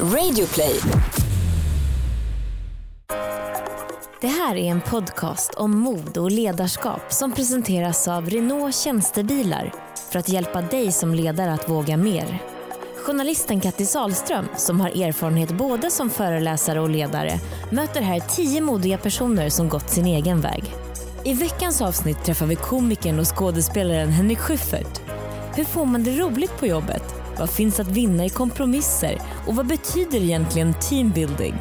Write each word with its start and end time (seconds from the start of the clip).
Radioplay. 0.00 0.80
Det 4.20 4.26
här 4.26 4.56
är 4.56 4.70
en 4.70 4.80
podcast 4.80 5.54
om 5.54 5.78
mod 5.78 6.18
och 6.18 6.30
ledarskap 6.30 7.12
som 7.12 7.32
presenteras 7.32 8.08
av 8.08 8.30
Renault 8.30 8.76
Tjänstebilar 8.76 9.72
för 10.10 10.18
att 10.18 10.28
hjälpa 10.28 10.62
dig 10.62 10.92
som 10.92 11.14
ledare 11.14 11.52
att 11.52 11.68
våga 11.68 11.96
mer. 11.96 12.42
Journalisten 12.96 13.60
Kattis 13.60 13.96
Ahlström 13.96 14.44
som 14.56 14.80
har 14.80 14.88
erfarenhet 14.88 15.50
både 15.50 15.90
som 15.90 16.10
föreläsare 16.10 16.80
och 16.80 16.90
ledare, 16.90 17.40
möter 17.72 18.00
här 18.00 18.20
tio 18.20 18.60
modiga 18.60 18.98
personer 18.98 19.48
som 19.48 19.68
gått 19.68 19.90
sin 19.90 20.06
egen 20.06 20.40
väg. 20.40 20.64
I 21.24 21.34
veckans 21.34 21.82
avsnitt 21.82 22.24
träffar 22.24 22.46
vi 22.46 22.56
komikern 22.56 23.18
och 23.18 23.38
skådespelaren 23.38 24.08
Henrik 24.08 24.38
Schyffert. 24.38 25.00
Hur 25.56 25.64
får 25.64 25.84
man 25.84 26.04
det 26.04 26.18
roligt 26.18 26.58
på 26.58 26.66
jobbet? 26.66 27.23
Vad 27.38 27.50
finns 27.50 27.80
att 27.80 27.88
vinna 27.88 28.24
i 28.24 28.28
kompromisser? 28.28 29.20
Och 29.46 29.56
vad 29.56 29.66
betyder 29.66 30.18
egentligen 30.18 30.74
teambuilding? 30.74 31.54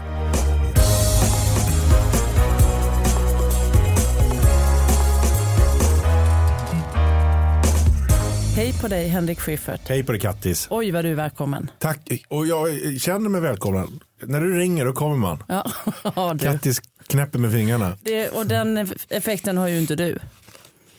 Hej 8.56 8.74
på 8.82 8.88
dig 8.88 9.08
Henrik 9.08 9.40
Schyffert. 9.40 9.90
Hej 9.90 10.04
på 10.04 10.12
dig 10.12 10.22
Kattis. 10.22 10.68
Oj 10.70 10.92
vad 10.92 11.06
du 11.06 11.12
är 11.12 11.16
välkommen. 11.16 11.72
Tack. 11.80 12.24
Och 12.28 12.48
jag 12.48 12.70
känner 13.02 13.30
mig 13.30 13.42
välkommen. 13.42 14.00
När 14.24 14.42
du 14.42 14.60
ringer 14.60 14.86
då 14.86 14.94
kommer 14.94 15.16
man. 15.16 15.44
Ja, 15.48 15.72
ja, 16.16 16.34
du. 16.34 16.46
Kattis 16.46 16.82
knäpper 17.08 17.40
med 17.40 17.52
fingrarna. 17.52 17.98
Det, 18.02 18.30
och 18.30 18.46
den 18.46 18.88
effekten 19.10 19.58
har 19.58 19.68
ju 19.68 19.78
inte 19.80 19.96
du. 19.96 20.20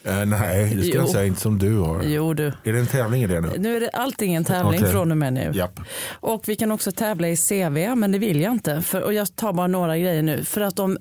Eh, 0.06 0.26
nej, 0.26 0.74
det 0.74 0.82
ska 0.82 0.94
Jo. 0.94 1.00
jag 1.00 1.08
säga. 1.08 1.26
Inte 1.26 1.40
som 1.40 1.58
du 1.58 1.76
har. 1.78 2.02
Jo 2.02 2.34
du. 2.34 2.46
Är 2.64 2.72
det 2.72 2.78
en 2.78 2.86
tävling 2.86 3.22
i 3.22 3.26
det 3.26 3.40
nu? 3.40 3.50
Nu 3.58 3.76
är 3.76 3.80
det 3.80 3.88
allting 3.90 4.34
en 4.34 4.45
tävling 4.45 4.80
Okej. 4.80 4.92
från 4.92 5.10
och 5.10 5.16
med 5.16 5.32
nu. 5.32 5.50
Japp. 5.54 5.80
Och 6.10 6.48
vi 6.48 6.56
kan 6.56 6.72
också 6.72 6.92
tävla 6.92 7.28
i 7.28 7.36
CV, 7.36 7.95
men 7.96 8.12
det 8.12 8.18
vill 8.18 8.40
jag 8.40 8.52
inte. 8.52 8.82
För, 8.82 9.00
och 9.00 9.12
jag 9.14 9.36
tar 9.36 9.52
bara 9.52 9.66
några 9.66 9.98
grejer 9.98 10.22
nu. 10.22 10.45
För 10.45 10.60
att 10.60 10.79
om 10.79 10.98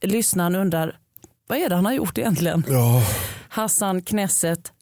lyssnaren 0.00 0.54
undrar, 0.54 0.96
vad 1.48 1.58
är 1.58 1.68
det 1.68 1.74
han 1.74 1.84
har 1.84 1.92
gjort 1.92 2.18
egentligen? 2.18 2.64
Ja. 2.68 3.02
Hassan 3.48 4.02
Knesset, 4.02 4.72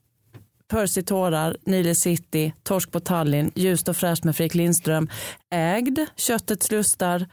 Percy 0.70 1.02
Tårar, 1.02 1.56
Nile 1.66 1.94
City, 1.94 2.52
Torsk 2.62 2.90
på 2.90 3.00
Tallinn, 3.00 3.52
Ljust 3.54 3.88
och 3.88 3.96
fräscht 3.96 4.24
med 4.24 4.36
Fredrik 4.36 4.54
Lindström, 4.54 5.08
Ägd, 5.50 5.98
Köttets 6.16 6.70
lustar 6.70 7.26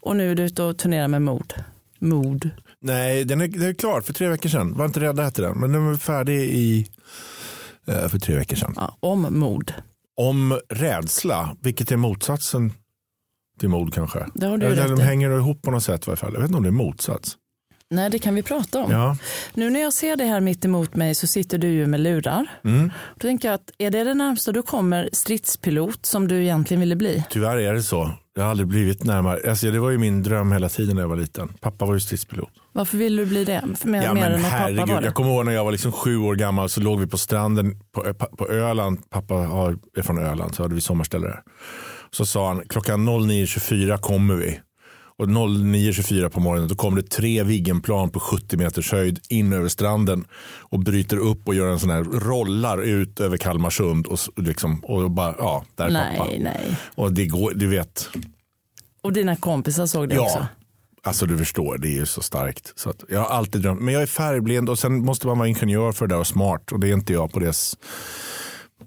och 0.00 0.16
nu 0.16 0.30
är 0.30 0.34
du 0.34 0.42
ute 0.42 0.62
och 0.62 0.78
turnerar 0.78 1.08
med 1.08 1.22
mod. 1.22 1.54
Mod. 1.98 2.50
Nej, 2.86 3.24
den 3.24 3.40
är, 3.40 3.48
den 3.48 3.62
är 3.68 3.74
klar 3.74 4.00
för 4.00 4.12
tre 4.12 4.28
veckor 4.28 4.48
sedan. 4.48 4.74
Var 4.76 4.84
inte 4.84 5.00
rädda 5.00 5.22
hette 5.22 5.42
den. 5.42 5.58
Men 5.58 5.72
den 5.72 5.86
var 5.86 5.94
färdig 5.94 6.40
i, 6.40 6.86
eh, 7.86 8.08
för 8.08 8.18
tre 8.18 8.36
veckor 8.36 8.56
sedan. 8.56 8.72
Ja, 8.76 8.96
om 9.00 9.26
mod. 9.30 9.72
Om 10.16 10.60
rädsla, 10.68 11.56
vilket 11.62 11.92
är 11.92 11.96
motsatsen 11.96 12.72
till 13.60 13.68
mod 13.68 13.94
kanske. 13.94 14.26
Det 14.34 14.46
har 14.46 14.58
du 14.58 14.66
Eller 14.66 14.76
rätt 14.76 14.88
de 14.96 15.00
i. 15.00 15.04
hänger 15.04 15.30
ihop 15.30 15.62
på 15.62 15.70
något 15.70 15.82
sätt 15.84 16.02
i 16.02 16.06
varje 16.06 16.16
fall. 16.16 16.32
Jag 16.32 16.40
vet 16.40 16.48
inte 16.48 16.56
om 16.56 16.62
det 16.62 16.68
är 16.68 16.84
motsats. 16.84 17.36
Nej, 17.90 18.10
det 18.10 18.18
kan 18.18 18.34
vi 18.34 18.42
prata 18.42 18.78
om. 18.80 18.90
Ja. 18.90 19.16
Nu 19.54 19.70
när 19.70 19.80
jag 19.80 19.92
ser 19.92 20.16
det 20.16 20.24
här 20.24 20.40
mitt 20.40 20.64
emot 20.64 20.94
mig 20.94 21.14
så 21.14 21.26
sitter 21.26 21.58
du 21.58 21.68
ju 21.68 21.86
med 21.86 22.00
lurar. 22.00 22.46
Mm. 22.64 22.90
Då 23.14 23.20
tänker 23.20 23.48
jag 23.48 23.54
att 23.54 23.70
är 23.78 23.90
det 23.90 24.04
det 24.04 24.14
närmsta 24.14 24.52
du 24.52 24.62
kommer 24.62 25.08
stridspilot 25.12 26.06
som 26.06 26.28
du 26.28 26.42
egentligen 26.42 26.80
ville 26.80 26.96
bli? 26.96 27.24
Tyvärr 27.30 27.56
är 27.56 27.74
det 27.74 27.82
så. 27.82 28.10
Jag 28.34 28.42
har 28.42 28.50
aldrig 28.50 28.66
blivit 28.68 29.04
närmare. 29.04 29.50
Alltså, 29.50 29.70
det 29.70 29.78
var 29.78 29.90
ju 29.90 29.98
min 29.98 30.22
dröm 30.22 30.52
hela 30.52 30.68
tiden 30.68 30.94
när 30.94 31.02
jag 31.02 31.08
var 31.08 31.16
liten. 31.16 31.48
Pappa 31.60 31.86
var 31.86 31.94
ju 31.94 32.00
stridspilot. 32.00 32.50
Varför 32.76 32.96
ville 32.98 33.22
du 33.22 33.26
bli 33.26 33.44
det? 33.44 33.64
För 33.78 33.88
Mer, 33.88 34.02
Ja, 34.02 34.14
mer 34.14 34.20
men 34.20 34.32
än 34.32 34.38
att 34.38 34.42
pappa 34.50 34.56
herregud, 34.56 34.88
var 34.88 35.00
det? 35.00 35.04
jag 35.06 35.14
kommer 35.14 35.30
ihåg 35.30 35.44
när 35.44 35.52
jag 35.52 35.64
var 35.64 35.72
liksom 35.72 35.92
sju 35.92 36.16
år 36.18 36.34
gammal 36.34 36.68
så 36.68 36.80
låg 36.80 37.00
vi 37.00 37.06
på 37.06 37.18
stranden 37.18 37.80
på, 37.92 38.14
på 38.38 38.48
Öland. 38.48 39.10
Pappa 39.10 39.34
har, 39.34 39.76
är 39.96 40.02
från 40.02 40.18
Öland 40.18 40.54
så 40.54 40.62
hade 40.62 40.74
vi 40.74 40.80
sommarställe 40.80 41.26
där. 41.26 41.42
Så 42.10 42.26
sa 42.26 42.48
han 42.48 42.62
klockan 42.68 43.08
09.24 43.08 43.96
kommer 43.98 44.34
vi. 44.34 44.60
Och 45.18 45.26
09.24 45.26 46.28
på 46.28 46.40
morgonen 46.40 46.68
då 46.68 46.74
kom 46.74 46.94
det 46.94 47.02
tre 47.02 47.42
Viggenplan 47.42 48.10
på 48.10 48.20
70 48.20 48.56
meters 48.56 48.92
höjd 48.92 49.20
in 49.28 49.52
över 49.52 49.68
stranden 49.68 50.24
och 50.58 50.78
bryter 50.78 51.16
upp 51.16 51.48
och 51.48 51.54
gör 51.54 51.68
en 51.72 51.78
sån 51.80 51.90
här 51.90 52.02
rollar 52.04 52.82
ut 52.82 53.20
över 53.20 53.36
Kalmarsund 53.36 54.06
och, 54.06 54.18
liksom, 54.36 54.80
och 54.84 55.10
bara 55.10 55.34
ja, 55.38 55.64
där 55.74 55.84
är 55.86 55.90
Nej, 55.90 56.18
pappa. 56.18 56.30
nej. 56.40 56.76
Och 56.94 57.12
det 57.12 57.26
går, 57.26 57.52
du 57.54 57.66
vet, 57.66 58.08
Och 59.02 59.12
dina 59.12 59.36
kompisar 59.36 59.86
såg 59.86 60.08
det 60.08 60.14
Ja. 60.14 60.22
också? 60.22 60.46
Alltså 61.06 61.26
du 61.26 61.38
förstår, 61.38 61.78
det 61.78 61.88
är 61.88 61.98
ju 61.98 62.06
så 62.06 62.22
starkt. 62.22 62.72
Så 62.76 62.90
att 62.90 63.04
jag 63.08 63.20
har 63.20 63.26
alltid 63.26 63.62
drömt, 63.62 63.80
men 63.80 63.94
jag 63.94 64.02
är 64.02 64.06
färgblind 64.06 64.68
och 64.68 64.78
sen 64.78 65.04
måste 65.04 65.26
man 65.26 65.38
vara 65.38 65.48
ingenjör 65.48 65.92
för 65.92 66.06
det 66.06 66.14
där 66.14 66.20
och 66.20 66.26
smart 66.26 66.72
och 66.72 66.80
det 66.80 66.88
är 66.88 66.92
inte 66.92 67.12
jag 67.12 67.32
på 67.32 67.40
det, 67.40 67.56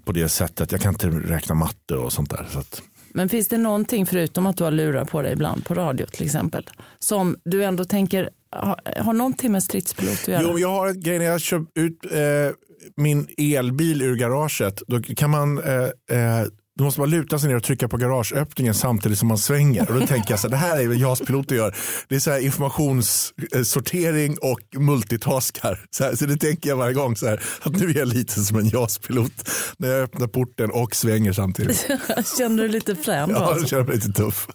på 0.04 0.12
det 0.12 0.28
sättet. 0.28 0.72
Jag 0.72 0.80
kan 0.80 0.94
inte 0.94 1.08
räkna 1.08 1.54
matte 1.54 1.94
och 1.94 2.12
sånt 2.12 2.30
där. 2.30 2.46
Så 2.50 2.58
att, 2.58 2.82
Men 3.14 3.28
finns 3.28 3.48
det 3.48 3.58
någonting 3.58 4.06
förutom 4.06 4.46
att 4.46 4.56
du 4.56 4.64
har 4.64 4.70
lurar 4.70 5.04
på 5.04 5.22
dig 5.22 5.32
ibland 5.32 5.64
på 5.64 5.74
radio 5.74 6.06
till 6.06 6.26
exempel 6.26 6.70
som 6.98 7.36
du 7.44 7.64
ändå 7.64 7.84
tänker 7.84 8.30
har, 8.50 9.02
har 9.02 9.12
någonting 9.12 9.52
med 9.52 9.62
stridspilot 9.62 10.12
att 10.22 10.28
göra? 10.28 10.42
jo, 10.44 10.58
jag 10.58 10.68
har 10.68 10.88
en 10.88 11.00
grej 11.00 11.18
när 11.18 11.26
jag 11.26 11.40
kör 11.40 11.66
ut 11.74 11.98
eh, 12.12 12.54
min 12.96 13.28
elbil 13.38 14.02
ur 14.02 14.16
garaget. 14.16 14.82
Då 14.86 15.02
kan 15.02 15.30
man 15.30 15.58
eh, 15.58 15.74
eh, 16.18 16.46
då 16.80 16.84
måste 16.84 17.00
man 17.00 17.10
luta 17.10 17.38
sig 17.38 17.48
ner 17.48 17.56
och 17.56 17.62
trycka 17.62 17.88
på 17.88 17.96
garageöppningen 17.96 18.74
samtidigt 18.74 19.18
som 19.18 19.28
man 19.28 19.38
svänger. 19.38 19.90
Och 19.90 20.00
då 20.00 20.06
tänker 20.06 20.30
jag 20.32 20.40
så 20.40 20.46
här, 20.46 20.50
det 20.50 20.56
här 20.56 20.80
är 20.80 20.86
vad 20.86 20.96
JAS-piloter 20.96 21.56
gör. 21.56 21.76
Det 22.08 22.14
är 22.14 22.20
så 22.20 22.30
här 22.30 22.38
informationssortering 22.38 24.36
och 24.38 24.60
multitaskar. 24.80 25.80
Så, 25.90 26.04
här, 26.04 26.14
så 26.14 26.26
det 26.26 26.36
tänker 26.36 26.68
jag 26.68 26.76
varje 26.76 26.94
gång, 26.94 27.16
så 27.16 27.26
här, 27.26 27.42
att 27.62 27.76
nu 27.76 27.90
är 27.90 27.98
jag 27.98 28.08
lite 28.08 28.40
som 28.40 28.58
en 28.58 28.68
JAS-pilot. 28.68 29.48
När 29.78 29.88
jag 29.88 30.02
öppnar 30.02 30.26
porten 30.26 30.70
och 30.70 30.94
svänger 30.94 31.32
samtidigt. 31.32 31.86
Känner 32.38 32.62
du 32.62 32.68
lite 32.68 32.96
frän 32.96 33.28
då? 33.28 33.34
Ja, 33.34 33.56
jag 33.58 33.68
känner 33.68 33.84
mig 33.84 33.94
lite 33.94 34.12
tuff. 34.12 34.48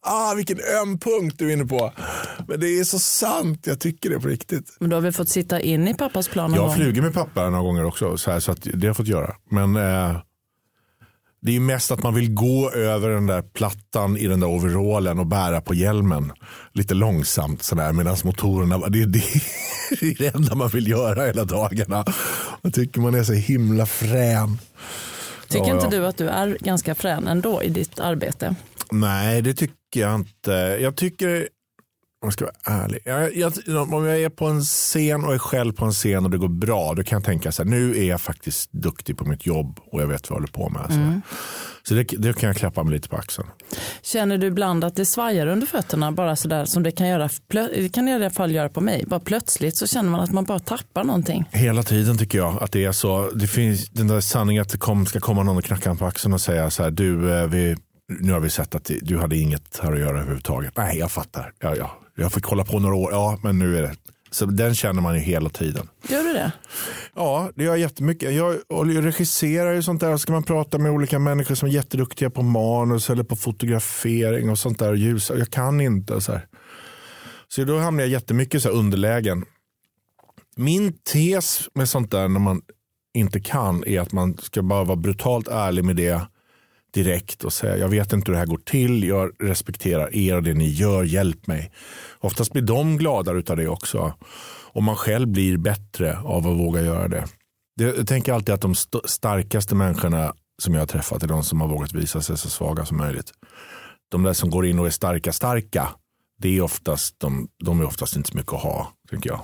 Ah, 0.00 0.34
vilken 0.34 0.58
öm 0.82 0.98
punkt 0.98 1.34
du 1.38 1.48
är 1.48 1.52
inne 1.52 1.66
på. 1.66 1.92
Men 2.48 2.60
det 2.60 2.66
är 2.68 2.84
så 2.84 2.98
sant, 2.98 3.66
jag 3.66 3.80
tycker 3.80 4.10
det 4.10 4.20
på 4.20 4.28
riktigt. 4.28 4.76
Men 4.80 4.90
du 4.90 4.96
har 4.96 5.00
väl 5.00 5.12
fått 5.12 5.28
sitta 5.28 5.60
in 5.60 5.88
i 5.88 5.94
pappas 5.94 6.28
plan 6.28 6.50
någon 6.50 6.60
Jag 6.60 6.68
har 6.68 6.76
flugit 6.76 7.02
med 7.02 7.14
pappa 7.14 7.50
några 7.50 7.62
gånger 7.62 7.84
också, 7.84 8.16
så, 8.16 8.30
här, 8.30 8.40
så 8.40 8.52
att 8.52 8.62
det 8.62 8.80
har 8.80 8.86
jag 8.86 8.96
fått 8.96 9.06
göra. 9.06 9.34
Men 9.50 9.76
eh, 9.76 10.16
det 11.42 11.50
är 11.50 11.54
ju 11.54 11.60
mest 11.60 11.90
att 11.90 12.02
man 12.02 12.14
vill 12.14 12.34
gå 12.34 12.70
över 12.70 13.08
den 13.08 13.26
där 13.26 13.42
plattan 13.42 14.16
i 14.16 14.26
den 14.26 14.40
där 14.40 14.48
overallen 14.48 15.18
och 15.18 15.26
bära 15.26 15.60
på 15.60 15.74
hjälmen 15.74 16.32
lite 16.72 16.94
långsamt 16.94 17.62
sådär 17.62 17.92
medan 17.92 18.16
motorerna, 18.24 18.78
det 18.78 19.06
det, 19.06 19.18
det 20.00 20.06
är 20.06 20.18
det 20.18 20.34
enda 20.34 20.54
man 20.54 20.68
vill 20.68 20.88
göra 20.88 21.26
hela 21.26 21.44
dagarna. 21.44 22.04
Jag 22.62 22.74
tycker 22.74 23.00
man 23.00 23.14
är 23.14 23.22
så 23.22 23.32
himla 23.32 23.86
frän. 23.86 24.58
Tycker 25.48 25.66
Ja, 25.68 25.74
inte 25.74 25.96
ja. 25.96 26.00
du 26.00 26.06
att 26.06 26.16
du 26.16 26.28
är 26.28 26.56
ganska 26.60 26.94
frän 26.94 27.28
ändå 27.28 27.62
i 27.62 27.68
ditt 27.68 28.00
arbete? 28.00 28.54
Nej, 28.90 29.42
det 29.42 29.54
tycker 29.54 30.00
jag 30.00 30.14
inte. 30.14 30.52
Jag 30.80 30.96
tycker, 30.96 31.48
om 32.22 32.26
jag 32.26 32.32
ska 32.32 32.44
vara 32.44 32.82
ärlig, 32.82 33.00
jag, 33.04 33.52
jag, 33.66 33.92
om 33.92 34.06
jag 34.06 34.20
är 34.20 34.28
på 34.28 34.46
en 34.46 34.60
scen 34.60 35.24
och 35.24 35.34
är 35.34 35.38
själv 35.38 35.72
på 35.72 35.84
en 35.84 35.92
scen 35.92 36.24
och 36.24 36.30
det 36.30 36.38
går 36.38 36.48
bra, 36.48 36.94
då 36.94 37.02
kan 37.02 37.16
jag 37.16 37.24
tänka 37.24 37.52
så 37.52 37.62
här, 37.62 37.70
nu 37.70 37.98
är 37.98 38.04
jag 38.04 38.20
faktiskt 38.20 38.72
duktig 38.72 39.18
på 39.18 39.24
mitt 39.24 39.46
jobb 39.46 39.80
och 39.84 40.02
jag 40.02 40.06
vet 40.06 40.30
vad 40.30 40.36
jag 40.36 40.40
håller 40.40 40.52
på 40.52 40.68
med. 40.68 40.82
Så, 40.88 41.20
så 41.88 41.94
det, 41.94 42.02
det 42.02 42.38
kan 42.38 42.46
jag 42.46 42.56
klappa 42.56 42.82
mig 42.82 42.94
lite 42.94 43.08
på 43.08 43.16
axeln. 43.16 43.48
Känner 44.02 44.38
du 44.38 44.46
ibland 44.46 44.84
att 44.84 44.96
det 44.96 45.06
svajar 45.06 45.46
under 45.46 45.66
fötterna 45.66 46.12
bara 46.12 46.36
sådär 46.36 46.64
som 46.64 46.82
det 46.82 46.90
kan 46.90 47.08
göra, 47.08 47.28
det 47.48 47.92
kan 47.92 48.08
i 48.08 48.14
alla 48.14 48.30
fall 48.30 48.52
göra 48.52 48.68
på 48.68 48.80
mig. 48.80 49.04
Bara 49.06 49.20
plötsligt 49.20 49.76
så 49.76 49.86
känner 49.86 50.10
man 50.10 50.20
att 50.20 50.32
man 50.32 50.44
bara 50.44 50.58
tappar 50.58 51.04
någonting. 51.04 51.44
Hela 51.50 51.82
tiden 51.82 52.18
tycker 52.18 52.38
jag 52.38 52.62
att 52.62 52.72
det 52.72 52.84
är 52.84 52.92
så. 52.92 53.30
Det 53.30 53.46
finns 53.46 53.88
den 53.90 54.08
där 54.08 54.20
sanningen 54.20 54.62
att 54.62 54.68
det 54.68 54.78
kom, 54.78 55.06
ska 55.06 55.20
komma 55.20 55.42
någon 55.42 55.56
och 55.56 55.64
knacka 55.64 55.94
på 55.94 56.06
axeln 56.06 56.34
och 56.34 56.40
säga 56.40 56.70
så 56.70 56.82
här, 56.82 56.90
du, 56.90 57.34
eh, 57.34 57.46
vi, 57.46 57.76
nu 58.20 58.32
har 58.32 58.40
vi 58.40 58.50
sett 58.50 58.74
att 58.74 58.90
du 59.02 59.18
hade 59.18 59.36
inget 59.36 59.80
här 59.82 59.92
att 59.92 59.98
göra 59.98 60.18
överhuvudtaget. 60.18 60.76
Nej, 60.76 60.98
jag 60.98 61.10
fattar. 61.10 61.52
Ja, 61.60 61.76
ja. 61.76 61.98
Jag 62.14 62.32
fick 62.32 62.44
hålla 62.44 62.64
på 62.64 62.78
några 62.78 62.94
år, 62.94 63.12
ja, 63.12 63.38
men 63.42 63.58
nu 63.58 63.78
är 63.78 63.82
det. 63.82 63.94
Så 64.30 64.46
den 64.46 64.74
känner 64.74 65.02
man 65.02 65.14
ju 65.14 65.20
hela 65.20 65.48
tiden. 65.50 65.88
Gör 66.08 66.24
du 66.24 66.32
det? 66.32 66.52
Ja, 67.14 67.50
det 67.54 67.64
gör 67.64 67.70
jag 67.70 67.78
jättemycket. 67.78 68.34
Jag 68.34 68.56
regisserar 69.04 69.72
ju 69.72 69.82
sånt 69.82 70.00
där. 70.00 70.16
Ska 70.16 70.32
man 70.32 70.42
prata 70.42 70.78
med 70.78 70.92
olika 70.92 71.18
människor 71.18 71.54
som 71.54 71.68
är 71.68 71.72
jätteduktiga 71.72 72.30
på 72.30 72.42
manus 72.42 73.10
eller 73.10 73.24
på 73.24 73.36
fotografering 73.36 74.50
och 74.50 74.58
sånt 74.58 74.78
där. 74.78 74.94
Ljus. 74.94 75.30
Jag 75.30 75.50
kan 75.50 75.80
inte. 75.80 76.20
Så, 76.20 76.32
här. 76.32 76.46
så 77.48 77.64
då 77.64 77.78
hamnar 77.78 78.02
jag 78.02 78.10
jättemycket 78.10 78.62
så 78.62 78.68
här 78.68 78.76
underlägen. 78.76 79.44
Min 80.56 80.92
tes 80.92 81.68
med 81.74 81.88
sånt 81.88 82.10
där 82.10 82.28
när 82.28 82.40
man 82.40 82.62
inte 83.14 83.40
kan 83.40 83.84
är 83.84 84.00
att 84.00 84.12
man 84.12 84.38
ska 84.38 84.62
bara 84.62 84.84
vara 84.84 84.96
brutalt 84.96 85.48
ärlig 85.48 85.84
med 85.84 85.96
det 85.96 86.20
direkt 86.94 87.44
och 87.44 87.52
säga 87.52 87.76
jag 87.76 87.88
vet 87.88 88.12
inte 88.12 88.26
hur 88.26 88.32
det 88.32 88.38
här 88.38 88.46
går 88.46 88.60
till, 88.64 89.04
jag 89.04 89.30
respekterar 89.40 90.16
er 90.16 90.36
och 90.36 90.42
det 90.42 90.54
ni 90.54 90.68
gör, 90.68 91.02
hjälp 91.04 91.46
mig. 91.46 91.72
Oftast 92.18 92.52
blir 92.52 92.62
de 92.62 92.96
gladare 92.98 93.38
utav 93.38 93.56
det 93.56 93.68
också. 93.68 94.14
Och 94.72 94.82
man 94.82 94.96
själv 94.96 95.28
blir 95.28 95.56
bättre 95.56 96.18
av 96.18 96.46
att 96.46 96.58
våga 96.58 96.80
göra 96.82 97.08
det. 97.08 97.24
jag 97.80 98.06
tänker 98.08 98.32
alltid 98.32 98.54
att 98.54 98.60
de 98.60 98.72
st- 98.72 98.98
starkaste 99.04 99.74
människorna 99.74 100.34
som 100.62 100.74
jag 100.74 100.80
har 100.80 100.86
träffat 100.86 101.22
är 101.22 101.28
de 101.28 101.44
som 101.44 101.60
har 101.60 101.68
vågat 101.68 101.92
visa 101.92 102.22
sig 102.22 102.38
så 102.38 102.50
svaga 102.50 102.84
som 102.84 102.96
möjligt. 102.96 103.32
De 104.10 104.22
där 104.22 104.32
som 104.32 104.50
går 104.50 104.66
in 104.66 104.78
och 104.78 104.86
är 104.86 104.90
starka, 104.90 105.32
starka, 105.32 105.88
det 106.38 106.56
är 106.56 106.62
oftast, 106.62 107.20
de, 107.20 107.48
de 107.64 107.80
är 107.80 107.84
oftast 107.84 108.16
inte 108.16 108.30
så 108.30 108.36
mycket 108.36 108.52
att 108.52 108.62
ha, 108.62 108.92
tycker 109.10 109.30
jag. 109.30 109.40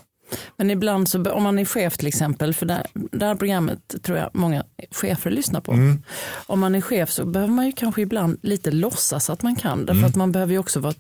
Men 0.57 0.71
ibland 0.71 1.09
så, 1.09 1.31
om 1.31 1.43
man 1.43 1.59
är 1.59 1.65
chef 1.65 1.97
till 1.97 2.07
exempel, 2.07 2.55
för 2.55 2.67
det, 2.67 2.87
här 3.21 3.35
programmet 3.35 3.95
tror 4.03 4.19
jag 4.19 4.31
många 4.33 4.65
chefer 4.91 5.31
lyssnar 5.31 5.61
på. 5.61 5.73
Mm. 5.73 6.03
Om 6.47 6.61
man 6.61 6.75
är 6.75 6.81
chef 6.81 7.11
så 7.11 7.25
behöver 7.25 7.53
man 7.55 7.67
ju 7.67 7.73
kanske 7.73 8.03
ibland 8.03 8.39
lite 8.43 8.71
låtsas 8.71 9.31
att 9.31 9.43
man 9.43 9.57
kan. 9.57 9.79
Därför 9.79 9.99
Mm. 9.99 10.11
att 10.11 10.17
man 10.17 10.33
behöver 10.33 10.53
ju 10.53 10.59
också 10.59 10.81
vara, 10.81 10.95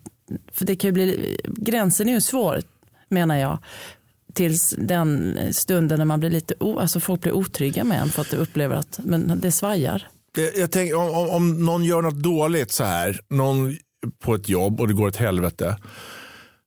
för 0.53 0.65
det 0.65 0.77
kan 0.77 0.89
ju 0.89 0.93
bli, 0.93 1.37
gränsen 1.45 2.09
är 2.09 2.13
ju 2.13 2.21
svår 2.21 2.63
menar 3.09 3.37
jag. 3.37 3.59
Tills 4.35 4.75
den 4.79 5.39
stunden 5.53 5.99
när 5.99 6.05
man 6.05 6.21
blir 6.21 6.31
lite, 6.31 6.55
o, 6.61 6.79
alltså 6.79 7.01
folk 7.01 7.21
blir 7.21 7.33
otrygga 7.33 7.85
med 7.85 8.01
en 8.01 8.09
för 8.09 8.23
att 8.23 8.31
de 8.31 8.37
upplever 8.37 8.77
att 8.77 9.01
men 9.05 9.41
det 9.41 9.53
svajar. 9.53 10.09
Jag, 10.37 10.57
jag 10.57 10.71
tänker, 10.71 10.97
om, 10.97 11.11
om, 11.11 11.31
om 11.31 11.67
någon 11.67 11.85
gör 11.85 12.03
något 12.03 12.23
dåligt 12.23 12.73
så 12.73 12.85
här, 12.85 13.21
någon 13.29 13.77
på 14.19 14.35
ett 14.35 14.49
jobb 14.49 14.81
och 14.81 14.89
det 14.89 14.95
går 14.95 15.07
åt 15.07 15.17
helvete. 15.17 15.77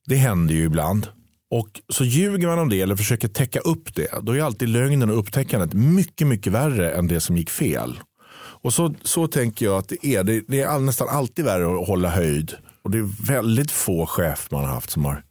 Det 0.06 0.16
händer 0.16 0.54
ju 0.56 0.64
ibland. 0.64 1.08
Och 1.52 1.82
så 1.90 2.04
ljuger 2.04 2.48
man 2.48 2.60
om 2.60 2.70
det 2.70 2.82
eller 2.82 2.96
försöker 2.96 3.28
täcka 3.28 3.60
upp 3.60 3.96
det. 3.96 4.20
Då 4.22 4.32
är 4.32 4.42
alltid 4.42 4.70
lögnen 4.70 5.10
och 5.10 5.20
upptäckandet 5.20 5.74
mycket, 5.74 6.28
mycket 6.28 6.54
värre 6.54 6.92
än 6.92 7.08
det 7.08 7.20
som 7.20 7.38
gick 7.38 7.50
fel. 7.50 8.00
Och 8.34 8.74
så, 8.74 8.96
så 9.04 9.28
tänker 9.28 9.66
jag 9.66 9.78
att 9.78 9.90
det 9.90 10.06
är. 10.06 10.24
Det, 10.24 10.44
det 10.48 10.62
är 10.62 10.68
all, 10.68 10.82
nästan 10.82 11.10
alltid 11.10 11.46
värre 11.46 11.82
att 11.82 11.88
hålla 11.88 12.10
höjd. 12.10 12.54
Och 12.82 12.92
det 12.92 12.98
är 12.98 13.28
väldigt 13.28 13.72
få 13.72 14.06
chefer 14.06 14.56
man 14.56 14.64
har 14.64 14.74
haft 14.74 14.90
som 14.90 15.06
har 15.06 15.24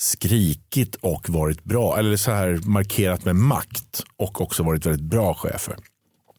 skrikit 0.00 0.94
och 0.94 1.28
varit 1.28 1.64
bra. 1.64 1.98
Eller 1.98 2.16
så 2.16 2.30
här 2.30 2.60
markerat 2.64 3.24
med 3.24 3.36
makt 3.36 4.04
och 4.16 4.40
också 4.40 4.62
varit 4.62 4.86
väldigt 4.86 5.10
bra 5.10 5.34
chefer. 5.34 5.76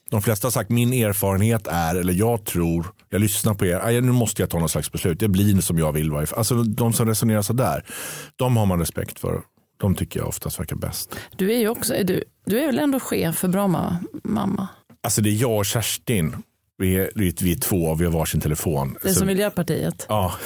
De 0.09 0.21
flesta 0.21 0.45
har 0.45 0.51
sagt 0.51 0.69
min 0.69 0.93
erfarenhet 0.93 1.67
är, 1.67 1.95
eller 1.95 2.13
jag 2.13 2.45
tror, 2.45 2.85
jag 3.09 3.21
lyssnar 3.21 3.53
på 3.53 3.65
er, 3.65 4.01
nu 4.01 4.11
måste 4.11 4.41
jag 4.41 4.49
ta 4.49 4.59
något 4.59 4.71
slags 4.71 4.91
beslut, 4.91 5.19
det 5.19 5.27
blir 5.27 5.61
som 5.61 5.79
jag 5.79 5.91
vill. 5.91 6.13
Alltså 6.15 6.63
de 6.63 6.93
som 6.93 7.07
resonerar 7.07 7.41
så 7.41 7.53
där, 7.53 7.85
de 8.35 8.57
har 8.57 8.65
man 8.65 8.79
respekt 8.79 9.19
för. 9.19 9.41
De 9.77 9.95
tycker 9.95 10.19
jag 10.19 10.27
oftast 10.27 10.59
verkar 10.59 10.75
bäst. 10.75 11.15
Du 11.37 11.53
är 11.53 11.59
ju 11.59 11.69
också, 11.69 11.93
du, 12.03 12.23
du 12.45 12.59
är 12.59 12.65
väl 12.65 12.79
ändå 12.79 12.99
chef 12.99 13.35
för 13.35 13.47
Bromma 13.47 13.97
mamma? 14.23 14.67
Alltså 15.03 15.21
det 15.21 15.29
är 15.29 15.41
jag 15.41 15.57
och 15.57 15.65
Kerstin, 15.65 16.35
vi 16.77 16.95
är, 16.95 17.11
vi 17.15 17.51
är 17.51 17.59
två 17.59 17.85
och 17.85 18.01
vi 18.01 18.05
har 18.05 18.11
varsin 18.11 18.41
telefon. 18.41 18.97
Det 19.01 19.09
är 19.09 19.13
Så- 19.13 19.19
som 19.19 19.27
Miljöpartiet. 19.27 20.05
Ja. 20.09 20.33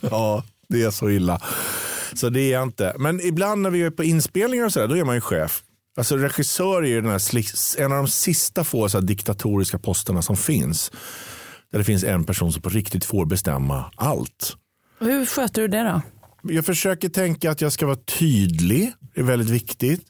ja, 0.00 0.44
det 0.68 0.82
är 0.82 0.90
så 0.90 1.10
illa. 1.10 1.40
Så 2.14 2.28
det 2.28 2.40
är 2.40 2.52
jag 2.52 2.62
inte. 2.62 2.94
Men 2.98 3.20
ibland 3.20 3.62
när 3.62 3.70
vi 3.70 3.82
är 3.82 3.90
på 3.90 4.04
inspelningar 4.04 4.64
och 4.64 4.72
så 4.72 4.80
där, 4.80 4.88
då 4.88 4.96
är 4.96 5.04
man 5.04 5.14
ju 5.14 5.20
chef. 5.20 5.62
Alltså 5.98 6.16
regissör 6.16 6.82
är 6.82 6.86
ju 6.86 7.00
den 7.00 7.10
här, 7.10 7.80
en 7.80 7.92
av 7.92 7.98
de 7.98 8.08
sista 8.08 8.64
få 8.64 8.88
så 8.88 9.00
diktatoriska 9.00 9.78
posterna 9.78 10.22
som 10.22 10.36
finns. 10.36 10.90
Där 11.72 11.78
det 11.78 11.84
finns 11.84 12.04
en 12.04 12.24
person 12.24 12.52
som 12.52 12.62
på 12.62 12.68
riktigt 12.68 13.04
får 13.04 13.26
bestämma 13.26 13.92
allt. 13.96 14.56
Och 15.00 15.06
Hur 15.06 15.26
sköter 15.26 15.62
du 15.62 15.68
det 15.68 15.82
då? 15.82 16.02
Jag 16.52 16.66
försöker 16.66 17.08
tänka 17.08 17.50
att 17.50 17.60
jag 17.60 17.72
ska 17.72 17.86
vara 17.86 17.96
tydlig. 17.96 18.92
Det 19.14 19.20
är 19.20 19.24
väldigt 19.24 19.50
viktigt. 19.50 20.02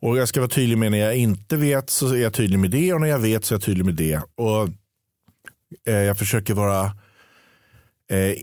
Och 0.00 0.18
jag 0.18 0.28
ska 0.28 0.40
vara 0.40 0.50
tydlig 0.50 0.78
med 0.78 0.90
när 0.90 0.98
jag 0.98 1.16
inte 1.16 1.56
vet 1.56 1.90
så 1.90 2.14
är 2.14 2.22
jag 2.22 2.32
tydlig 2.32 2.58
med 2.58 2.70
det 2.70 2.92
och 2.92 3.00
när 3.00 3.08
jag 3.08 3.18
vet 3.18 3.44
så 3.44 3.54
är 3.54 3.56
jag 3.56 3.62
tydlig 3.62 3.84
med 3.84 3.94
det. 3.94 4.20
Och 4.34 4.68
eh, 5.86 5.94
Jag 5.94 6.18
försöker 6.18 6.54
vara 6.54 6.84
eh, 8.10 8.34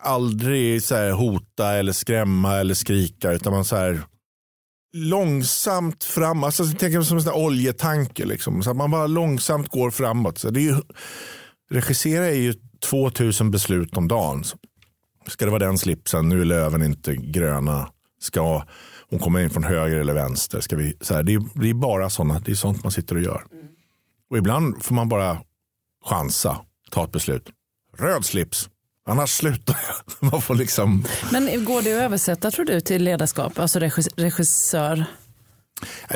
aldrig 0.00 0.82
så 0.82 1.10
hota 1.10 1.72
eller 1.72 1.92
skrämma 1.92 2.56
eller 2.56 2.74
skrika 2.74 3.32
utan 3.32 3.52
man 3.52 3.64
så 3.64 3.76
här 3.76 4.02
långsamt 4.92 6.04
fram, 6.04 6.44
alltså 6.44 6.64
tänk 6.78 6.94
mig 6.94 7.04
som 7.04 7.16
en 7.16 7.22
sån 7.22 7.32
oljetanke 7.32 8.24
liksom. 8.24 8.62
Så 8.62 8.70
att 8.70 8.76
man 8.76 8.90
bara 8.90 9.06
långsamt 9.06 9.68
går 9.68 9.90
framåt. 9.90 10.38
Så 10.38 10.50
det 10.50 10.60
är 10.60 10.62
ju, 10.62 10.76
regissera 11.70 12.26
är 12.26 12.34
ju 12.34 12.54
2000 12.90 13.50
beslut 13.50 13.96
om 13.96 14.08
dagen. 14.08 14.44
Ska 15.26 15.44
det 15.44 15.50
vara 15.50 15.66
den 15.66 15.78
slipsen? 15.78 16.28
Nu 16.28 16.40
är 16.40 16.44
löven 16.44 16.82
inte 16.82 17.16
gröna. 17.16 17.88
Ska 18.20 18.64
hon 19.10 19.18
komma 19.18 19.42
in 19.42 19.50
från 19.50 19.64
höger 19.64 19.96
eller 19.96 20.14
vänster? 20.14 20.60
Ska 20.60 20.76
vi, 20.76 20.96
så 21.00 21.14
här, 21.14 21.22
det, 21.22 21.34
är, 21.34 21.42
det 21.54 21.70
är 21.70 21.74
bara 21.74 22.10
sådana, 22.10 22.40
det 22.40 22.50
är 22.50 22.54
sånt 22.54 22.82
man 22.82 22.92
sitter 22.92 23.16
och 23.16 23.22
gör. 23.22 23.44
Och 24.30 24.38
ibland 24.38 24.84
får 24.84 24.94
man 24.94 25.08
bara 25.08 25.38
chansa, 26.04 26.60
ta 26.90 27.04
ett 27.04 27.12
beslut. 27.12 27.50
Röd 27.98 28.24
slips, 28.24 28.68
annars 29.08 29.30
slutar 29.30 29.76
jag. 29.88 30.30
Man 30.32 30.42
får 30.42 30.54
liksom, 30.54 31.04
Men 31.32 31.64
går 31.64 31.82
det 31.82 31.92
att 31.96 32.02
översätta 32.02 32.50
tror 32.50 32.64
du 32.64 32.80
till 32.80 33.04
ledarskap, 33.04 33.58
alltså 33.58 33.78
regis- 33.78 34.12
regissör? 34.16 35.04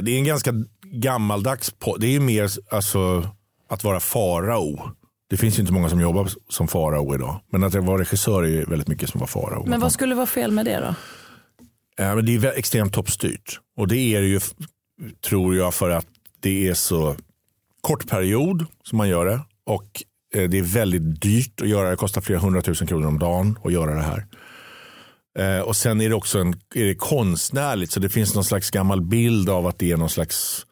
det 0.03 0.11
är 0.11 0.19
en 0.19 0.25
ganska 0.25 0.53
gammaldags, 0.83 1.75
po- 1.75 1.97
det 1.99 2.07
är 2.17 2.21
mer 2.21 2.51
alltså, 2.71 3.31
att 3.69 3.85
vara 3.85 4.01
farao. 4.01 4.91
Det 5.31 5.37
finns 5.37 5.59
ju 5.59 5.61
inte 5.61 5.73
många 5.73 5.89
som 5.89 6.01
jobbar 6.01 6.29
som 6.49 6.69
farao 6.69 7.15
idag. 7.15 7.41
Men 7.53 7.65
att 7.65 7.75
vara 7.75 8.01
regissör 8.01 8.43
är 8.43 8.49
ju 8.49 8.65
väldigt 8.65 8.89
mycket 8.89 9.11
som 9.11 9.19
vara 9.19 9.29
farao. 9.29 9.67
Men 9.67 9.81
vad 9.81 9.93
skulle 9.93 10.15
vara 10.15 10.27
fel 10.27 10.51
med 10.53 10.65
det 10.65 10.81
då? 10.81 10.95
Det 12.23 12.35
är 12.35 12.59
extremt 12.59 12.93
toppstyrt. 12.93 13.61
Och 13.77 13.89
det 13.89 13.97
är 13.99 14.21
det 14.21 14.27
ju, 14.27 14.41
tror 15.29 15.57
jag, 15.57 15.75
för 15.75 15.91
att 15.91 16.07
det 16.41 16.69
är 16.69 16.75
så 16.75 17.17
kort 17.81 18.09
period 18.09 18.67
som 18.85 18.99
man 18.99 19.09
gör 19.09 19.27
det. 19.27 19.41
Och 19.67 20.03
det 20.33 20.59
är 20.59 20.75
väldigt 20.75 21.21
dyrt 21.23 21.61
att 21.61 21.69
göra 21.69 21.85
det. 21.85 21.91
Det 21.91 21.97
kostar 21.97 22.21
flera 22.21 22.39
hundratusen 22.39 22.87
kronor 22.87 23.07
om 23.09 23.19
dagen 23.19 23.59
att 23.65 23.73
göra 23.73 23.95
det 23.95 24.03
här. 24.03 24.27
Eh, 25.39 25.61
och 25.61 25.77
sen 25.77 26.01
är 26.01 26.09
det 26.09 26.15
också 26.15 26.39
en, 26.39 26.55
är 26.75 26.85
det 26.85 26.95
konstnärligt. 26.95 27.93
Så 27.93 28.01
det 28.01 28.09
finns 28.09 28.35
någon 28.35 28.45
slags 28.45 28.71
gammal 28.71 29.01
bild 29.01 29.49
av 29.51 29.67
att 29.67 29.79
det 29.79 29.93
är 29.93 29.97
någon 29.97 30.11
slags, 30.11 30.67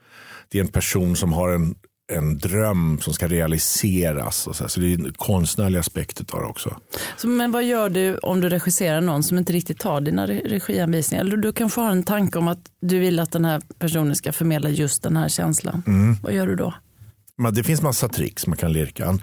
det 0.49 0.59
är 0.59 0.63
en 0.63 0.69
person 0.69 1.17
som 1.17 1.33
har 1.33 1.49
en, 1.49 1.75
en 2.13 2.39
dröm 2.39 2.99
som 3.01 3.15
ska 3.15 3.29
realiseras. 3.29 4.47
Och 4.47 4.57
så, 4.57 4.65
här. 4.65 4.69
så 4.69 4.81
det 4.81 4.87
är 4.87 4.99
en 4.99 5.13
konstnärlig 5.13 5.79
aspekt 5.79 6.35
av 6.35 6.41
det 6.41 6.47
också. 6.47 6.77
Så, 7.17 7.29
men 7.29 7.53
vad 7.53 7.65
gör 7.65 7.91
du 7.91 8.17
om 8.17 8.41
du 8.41 8.49
regisserar 8.49 9.01
någon 9.01 9.23
som 9.23 9.39
inte 9.39 9.53
riktigt 9.53 9.79
tar 9.79 10.01
dina 10.01 10.27
re- 10.27 10.49
regianvisningar? 10.49 11.25
Eller 11.25 11.37
du 11.37 11.53
kanske 11.53 11.81
har 11.81 11.91
en 11.91 12.03
tanke 12.03 12.39
om 12.39 12.49
att 12.49 12.61
du 12.81 12.99
vill 12.99 13.21
att 13.21 13.33
den 13.33 13.45
här 13.45 13.63
personen 13.79 14.17
ska 14.17 14.33
förmedla 14.33 14.71
just 14.71 15.03
den 15.03 15.17
här 15.17 15.29
känslan. 15.29 15.83
Vad 16.23 16.33
gör 16.33 16.47
du 16.47 16.57
då? 16.57 16.75
Men 17.39 17.55
det 17.55 17.65
finns 17.65 17.83
massa 17.83 18.09
tricks 18.09 18.47
man 18.47 18.57
kan 18.57 18.73
lirka. 18.73 19.19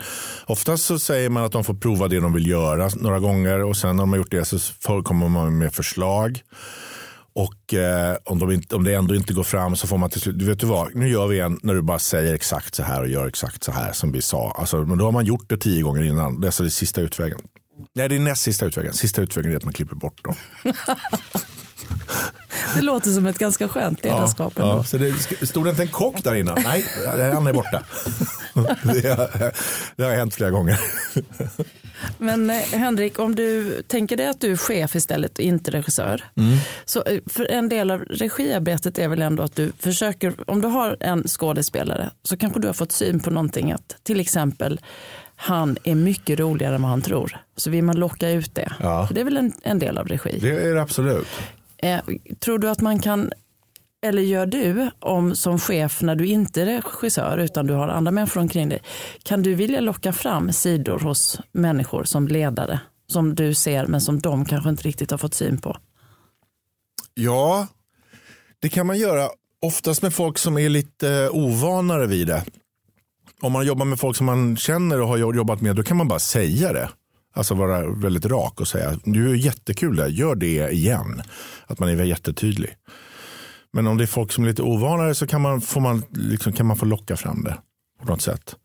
Oftast 0.46 0.86
så 0.86 1.00
säger 1.00 1.30
man 1.30 1.44
att 1.44 1.52
de 1.52 1.64
får 1.64 1.74
prova 1.74 2.08
det 2.08 2.20
de 2.20 2.34
vill 2.34 2.48
göra 2.48 2.90
några 2.96 3.20
gånger 3.20 3.64
och 3.64 3.78
sen 3.78 3.96
när 3.96 4.04
de 4.04 4.10
har 4.10 4.18
gjort 4.18 4.32
det 4.32 4.46
så 4.46 5.04
kommer 5.04 5.30
man 5.30 5.58
med 5.58 5.74
förslag. 5.74 6.42
Och 7.34 7.74
eh, 7.74 8.18
om, 8.26 8.40
de 8.40 8.52
inte, 8.52 8.76
om 8.76 8.84
det 8.84 8.94
ändå 8.94 9.16
inte 9.16 9.34
går 9.34 9.44
fram 9.44 9.76
så 9.76 9.88
får 9.88 9.98
man 9.98 10.10
till 10.10 10.22
slut, 10.22 10.40
du 10.40 10.46
vet 10.46 10.60
du 10.60 10.68
vad, 10.68 10.96
nu 10.96 11.10
gör 11.10 11.28
vi 11.28 11.40
en 11.40 11.60
när 11.64 11.74
du 11.74 11.82
bara 11.82 12.00
säger 12.00 12.34
exakt 12.34 12.76
så 12.76 12.84
här 12.84 13.02
och 13.02 13.08
gör 13.08 13.28
exakt 13.28 13.64
så 13.64 13.72
här 13.72 13.92
som 13.92 14.12
vi 14.12 14.22
sa. 14.22 14.52
Alltså, 14.52 14.78
men 14.78 14.98
då 14.98 15.06
har 15.06 15.12
man 15.12 15.26
gjort 15.26 15.50
det 15.50 15.58
tio 15.58 15.82
gånger 15.82 16.04
innan, 16.04 16.42
det 16.42 16.46
är 16.46 16.48
alltså 16.48 16.64
det 16.64 16.70
sista 16.70 17.02
utvägen. 17.02 17.40
Nej, 17.96 18.10
det 18.10 18.16
är 18.16 18.20
näst 18.20 18.42
sista 18.42 18.66
utvägen. 18.66 18.94
Sista 18.94 19.22
utvägen 19.22 19.52
är 19.52 19.58
att 19.58 19.64
man 19.64 19.74
klipper 19.74 19.96
bort 19.96 20.24
dem. 20.24 20.36
Det 22.76 22.82
låter 22.82 23.10
som 23.12 23.26
ett 23.26 23.38
ganska 23.38 23.68
skönt 23.68 24.04
ledarskap. 24.04 24.54
Ja, 24.56 24.84
så 24.84 24.98
det, 24.98 25.14
stod 25.48 25.66
det 25.66 25.70
inte 25.70 25.82
en 25.82 25.88
kock 25.88 26.24
där 26.24 26.36
innan? 26.36 26.58
Nej, 26.64 26.86
han 27.34 27.48
är 27.48 27.54
borta. 27.54 27.84
det, 28.84 29.10
har, 29.10 29.52
det 29.96 30.04
har 30.04 30.12
hänt 30.12 30.36
flera 30.36 30.50
gånger. 30.50 30.80
Men 32.18 32.50
eh, 32.50 32.56
Henrik, 32.56 33.20
om 33.20 33.36
du 33.36 33.82
tänker 33.82 34.18
dig 34.18 34.28
att 34.28 34.42
du 34.42 34.52
är 34.52 34.58
chef 34.58 34.96
istället 34.96 35.40
och 35.40 35.40
inte 35.40 35.72
regissör. 35.72 36.24
Så 36.86 37.04
eh, 37.04 37.20
för 37.26 37.52
en 37.52 37.70
del 37.70 37.92
av 37.92 38.00
regiarbetet 38.00 38.98
är 38.98 39.08
väl 39.08 39.22
ändå 39.22 39.44
att 39.44 39.56
du 39.56 39.72
försöker, 39.80 40.34
om 40.48 40.62
du 40.62 40.68
har 40.68 40.98
en 41.00 41.28
skådespelare 41.28 42.10
så 42.24 42.38
kanske 42.38 42.60
du 42.60 42.68
har 42.68 42.74
fått 42.74 42.92
syn 42.92 43.20
på 43.20 43.30
någonting 43.30 43.72
att 43.72 43.96
till 44.04 44.20
exempel 44.20 44.82
han 45.36 45.78
är 45.84 45.96
mycket 45.96 46.40
roligare 46.40 46.76
än 46.76 46.82
vad 46.82 46.92
han 46.92 47.02
tror. 47.02 47.38
Så 47.56 47.70
vill 47.70 47.84
man 47.84 47.96
locka 47.96 48.30
ut 48.30 48.56
det. 48.56 48.74
Ja. 48.80 49.10
Det 49.12 49.22
är 49.22 49.26
väl 49.26 49.38
en, 49.38 49.54
en 49.64 49.80
del 49.80 49.98
av 49.98 50.08
regi. 50.08 50.40
Det 50.42 50.50
är 50.50 50.76
det 50.76 50.82
absolut. 50.82 51.28
Eh, 51.82 52.00
tror 52.40 52.60
du 52.60 52.70
att 52.70 52.82
man 52.82 53.00
kan, 53.00 53.32
eller 54.06 54.22
gör 54.22 54.46
du 54.46 54.90
om 55.00 55.36
som 55.36 55.60
chef 55.60 56.02
när 56.02 56.16
du 56.16 56.28
inte 56.28 56.62
är 56.62 56.66
regissör 56.66 57.38
utan 57.38 57.68
du 57.68 57.74
har 57.74 57.88
andra 57.88 58.12
människor 58.12 58.42
omkring 58.42 58.70
dig, 58.70 58.82
kan 59.24 59.44
du 59.44 59.56
vilja 59.56 59.80
locka 59.80 60.14
fram 60.14 60.54
sidor 60.54 61.00
hos 61.00 61.40
människor 61.52 62.04
som 62.04 62.28
ledare 62.28 62.80
som 63.08 63.36
du 63.36 63.54
ser 63.54 63.88
men 63.88 64.02
som 64.02 64.20
de 64.20 64.46
kanske 64.46 64.70
inte 64.70 64.84
riktigt 64.84 65.12
har 65.12 65.18
fått 65.18 65.34
syn 65.34 65.62
på? 65.62 65.78
Ja, 67.14 67.68
det 68.60 68.70
kan 68.70 68.88
man 68.88 68.98
göra. 68.98 69.30
Oftast 69.62 70.02
med 70.02 70.14
folk 70.14 70.38
som 70.38 70.58
är 70.58 70.70
lite 70.70 71.10
eh, 71.10 71.36
ovanare 71.36 72.08
vid 72.08 72.28
det. 72.28 72.46
Om 73.42 73.52
man 73.52 73.66
jobbar 73.66 73.86
med 73.86 74.00
folk 74.00 74.18
som 74.18 74.26
man 74.26 74.58
känner 74.58 75.02
och 75.02 75.08
har 75.08 75.18
jobbat 75.18 75.62
med, 75.62 75.76
då 75.76 75.84
kan 75.84 75.98
man 75.98 76.08
bara 76.08 76.20
säga 76.20 76.74
det. 76.74 76.90
Alltså 77.34 77.54
vara 77.54 77.90
väldigt 77.90 78.26
rak 78.26 78.62
och 78.62 78.68
säga, 78.68 79.00
du 79.04 79.32
är 79.32 79.36
jättekul 79.36 79.96
där, 79.96 80.08
gör 80.08 80.36
det 80.36 80.70
igen. 80.70 81.22
Att 81.68 81.80
man 81.80 81.90
är 81.90 82.04
jättetydlig. 82.04 82.76
Men 83.74 83.88
om 83.88 83.98
det 83.98 84.04
är 84.04 84.08
folk 84.08 84.32
som 84.32 84.44
är 84.44 84.48
lite 84.48 84.62
ovanare 84.62 85.16
så 85.16 85.28
kan 85.28 85.42
man, 85.42 85.62
får 85.62 85.82
man, 85.82 86.04
liksom, 86.10 86.54
kan 86.54 86.66
man 86.66 86.78
få 86.78 86.86
locka 86.86 87.18
fram 87.18 87.44
det 87.44 87.58
på 88.02 88.06
något 88.06 88.22
sätt. 88.22 88.56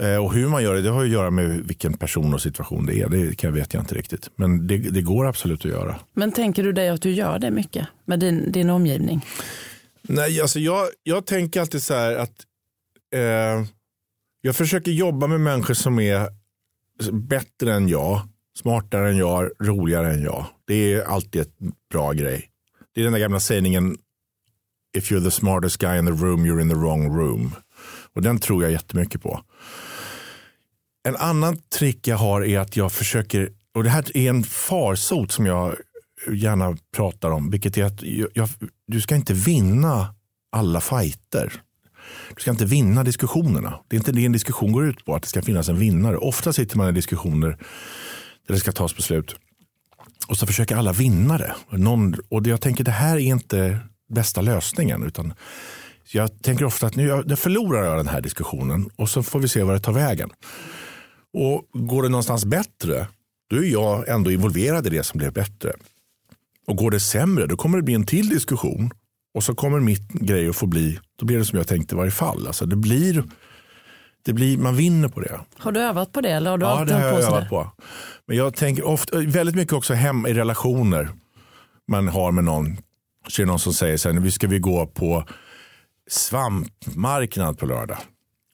Eh, 0.00 0.16
och 0.16 0.34
hur 0.34 0.48
man 0.48 0.62
gör 0.62 0.74
det, 0.74 0.82
det 0.82 0.90
har 0.90 1.04
att 1.04 1.10
göra 1.10 1.30
med 1.30 1.48
vilken 1.50 1.94
person 1.94 2.34
och 2.34 2.42
situation 2.42 2.86
det 2.86 3.00
är. 3.00 3.08
Det 3.08 3.36
kan, 3.36 3.54
vet 3.54 3.74
jag 3.74 3.82
inte 3.82 3.94
riktigt. 3.94 4.30
Men 4.36 4.66
det, 4.66 4.78
det 4.78 5.02
går 5.02 5.26
absolut 5.26 5.64
att 5.64 5.70
göra. 5.70 6.00
Men 6.14 6.32
tänker 6.32 6.62
du 6.64 6.72
dig 6.72 6.88
att 6.88 7.02
du 7.02 7.10
gör 7.10 7.38
det 7.38 7.50
mycket 7.50 7.86
med 8.04 8.20
din, 8.20 8.52
din 8.52 8.70
omgivning? 8.70 9.26
Nej, 10.02 10.40
alltså 10.40 10.58
jag, 10.58 10.88
jag 11.02 11.26
tänker 11.26 11.60
alltid 11.60 11.82
så 11.82 11.94
här 11.94 12.16
att 12.16 12.46
eh, 13.14 13.66
jag 14.40 14.56
försöker 14.56 14.90
jobba 14.90 15.26
med 15.26 15.40
människor 15.40 15.74
som 15.74 15.98
är 15.98 16.28
bättre 17.12 17.74
än 17.74 17.88
jag 17.88 18.20
smartare 18.58 19.10
än 19.10 19.16
jag, 19.16 19.50
roligare 19.62 20.12
än 20.12 20.22
jag. 20.22 20.46
Det 20.66 20.94
är 20.94 21.02
alltid 21.02 21.40
ett 21.40 21.54
bra 21.92 22.12
grej. 22.12 22.46
Det 22.94 23.00
är 23.00 23.04
den 23.04 23.12
där 23.12 23.20
gamla 23.20 23.40
sägningen 23.40 23.98
if 24.96 25.12
you're 25.12 25.24
the 25.24 25.30
smartest 25.30 25.76
guy 25.78 25.98
in 25.98 26.06
the 26.06 26.12
room 26.12 26.46
you're 26.46 26.60
in 26.60 26.68
the 26.68 26.74
wrong 26.74 27.16
room. 27.16 27.54
Och 28.14 28.22
den 28.22 28.38
tror 28.38 28.62
jag 28.62 28.72
jättemycket 28.72 29.22
på. 29.22 29.40
En 31.08 31.16
annan 31.16 31.58
trick 31.78 32.08
jag 32.08 32.16
har 32.16 32.44
är 32.44 32.58
att 32.58 32.76
jag 32.76 32.92
försöker, 32.92 33.52
och 33.74 33.84
det 33.84 33.90
här 33.90 34.16
är 34.16 34.30
en 34.30 34.42
farsot 34.42 35.32
som 35.32 35.46
jag 35.46 35.76
gärna 36.32 36.76
pratar 36.96 37.30
om, 37.30 37.50
vilket 37.50 37.78
är 37.78 37.84
att 37.84 38.02
jag, 38.34 38.48
du 38.86 39.00
ska 39.00 39.14
inte 39.14 39.34
vinna 39.34 40.14
alla 40.52 40.80
fighter. 40.80 41.62
Du 42.34 42.40
ska 42.40 42.50
inte 42.50 42.64
vinna 42.64 43.04
diskussionerna. 43.04 43.80
Det 43.88 43.96
är 43.96 43.98
inte 43.98 44.12
det 44.12 44.26
en 44.26 44.32
diskussion 44.32 44.72
går 44.72 44.86
ut 44.86 45.04
på, 45.04 45.14
att 45.14 45.22
det 45.22 45.28
ska 45.28 45.42
finnas 45.42 45.68
en 45.68 45.78
vinnare. 45.78 46.16
Ofta 46.16 46.52
sitter 46.52 46.76
man 46.76 46.88
i 46.88 46.92
diskussioner 46.92 47.48
där 48.46 48.54
det 48.54 48.60
ska 48.60 48.72
tas 48.72 48.96
beslut 48.96 49.36
och 50.28 50.36
så 50.36 50.46
försöker 50.46 50.76
alla 50.76 50.92
vinna 50.92 51.38
det. 51.38 51.54
Någon, 51.70 52.14
och 52.28 52.46
jag 52.46 52.60
tänker 52.60 52.84
det 52.84 52.90
här 52.90 53.16
är 53.16 53.20
inte 53.20 53.78
bästa 54.08 54.40
lösningen. 54.40 55.02
Utan 55.02 55.34
jag 56.12 56.42
tänker 56.42 56.64
ofta 56.64 56.86
att 56.86 56.96
nu 56.96 57.06
jag 57.06 57.38
förlorar 57.38 57.84
jag 57.84 57.96
den 57.96 58.08
här 58.08 58.20
diskussionen 58.20 58.90
och 58.96 59.08
så 59.08 59.22
får 59.22 59.40
vi 59.40 59.48
se 59.48 59.62
vad 59.62 59.74
det 59.74 59.80
tar 59.80 59.92
vägen. 59.92 60.30
Och 61.32 61.64
Går 61.72 62.02
det 62.02 62.08
någonstans 62.08 62.44
bättre, 62.44 63.06
då 63.50 63.56
är 63.56 63.68
jag 63.68 64.08
ändå 64.08 64.30
involverad 64.30 64.86
i 64.86 64.90
det 64.90 65.02
som 65.02 65.18
blev 65.18 65.32
bättre. 65.32 65.72
Och 66.66 66.76
Går 66.76 66.90
det 66.90 67.00
sämre, 67.00 67.46
då 67.46 67.56
kommer 67.56 67.78
det 67.78 67.82
bli 67.82 67.94
en 67.94 68.06
till 68.06 68.28
diskussion. 68.28 68.90
Och 69.34 69.44
så 69.44 69.54
kommer 69.54 69.80
mitt 69.80 70.08
grej 70.08 70.48
att 70.48 70.56
få 70.56 70.66
bli, 70.66 70.98
då 71.18 71.26
blir 71.26 71.38
det 71.38 71.44
som 71.44 71.58
jag 71.58 71.68
tänkte 71.68 71.94
i 71.94 71.98
varje 71.98 72.10
fall. 72.10 72.46
Alltså 72.46 72.66
det 72.66 72.76
blir, 72.76 73.24
det 74.22 74.32
blir, 74.32 74.58
man 74.58 74.76
vinner 74.76 75.08
på 75.08 75.20
det. 75.20 75.40
Har 75.58 75.72
du 75.72 75.80
övat 75.80 76.12
på 76.12 76.20
det? 76.20 76.30
Eller 76.30 76.50
har 76.50 76.58
du 76.58 76.66
ja, 76.66 76.84
det 76.84 76.94
har 76.94 77.00
jag 77.00 77.20
övat 77.20 77.48
på. 77.48 77.70
Men 78.26 78.36
jag 78.36 78.56
tänker 78.56 78.86
ofta, 78.86 79.18
väldigt 79.18 79.54
mycket 79.54 79.72
också 79.74 79.94
hem 79.94 80.26
i 80.26 80.34
relationer 80.34 81.08
man 81.88 82.08
har 82.08 82.32
med 82.32 82.44
någon. 82.44 82.76
Så 83.28 83.42
är 83.42 83.46
det 83.46 83.50
någon 83.50 83.58
som 83.58 83.72
säger 83.74 83.96
så 83.96 84.12
här, 84.12 84.20
nu 84.20 84.30
ska 84.30 84.46
vi 84.46 84.58
gå 84.58 84.86
på 84.86 85.24
svampmarknad 86.10 87.58
på 87.58 87.66
lördag. 87.66 87.98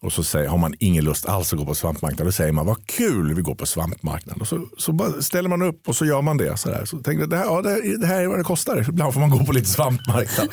Och 0.07 0.13
så 0.13 0.25
säger, 0.25 0.49
har 0.49 0.59
man 0.59 0.75
ingen 0.79 1.05
lust 1.05 1.27
alls 1.27 1.53
att 1.53 1.59
gå 1.59 1.65
på 1.65 1.75
svampmarknad. 1.75 2.27
Då 2.27 2.33
säger 2.33 2.53
man 2.53 2.67
vad 2.67 2.87
kul 2.87 3.35
vi 3.35 3.43
går 3.43 3.55
på 3.55 3.67
svampmarknad. 3.67 4.41
Och 4.41 4.49
så, 4.49 4.69
så 4.79 5.17
ställer 5.21 5.49
man 5.49 5.63
upp 5.63 5.89
och 5.89 5.97
så 5.97 6.07
gör 6.07 6.23
man 6.23 6.37
det. 6.37 6.57
Så, 6.57 6.69
där. 6.69 6.85
så 6.85 6.97
tänkte 6.97 7.13
jag, 7.13 7.31
det 7.31 7.37
här, 7.37 7.45
ja, 7.45 7.63
det, 7.63 7.97
det 7.97 8.07
här 8.07 8.23
är 8.23 8.27
vad 8.27 8.39
det 8.39 8.45
kostar. 8.45 8.87
Ibland 8.89 9.15
får 9.15 9.21
man 9.21 9.31
gå 9.31 9.45
på 9.45 9.53
lite 9.53 9.69
svampmarknad. 9.69 10.49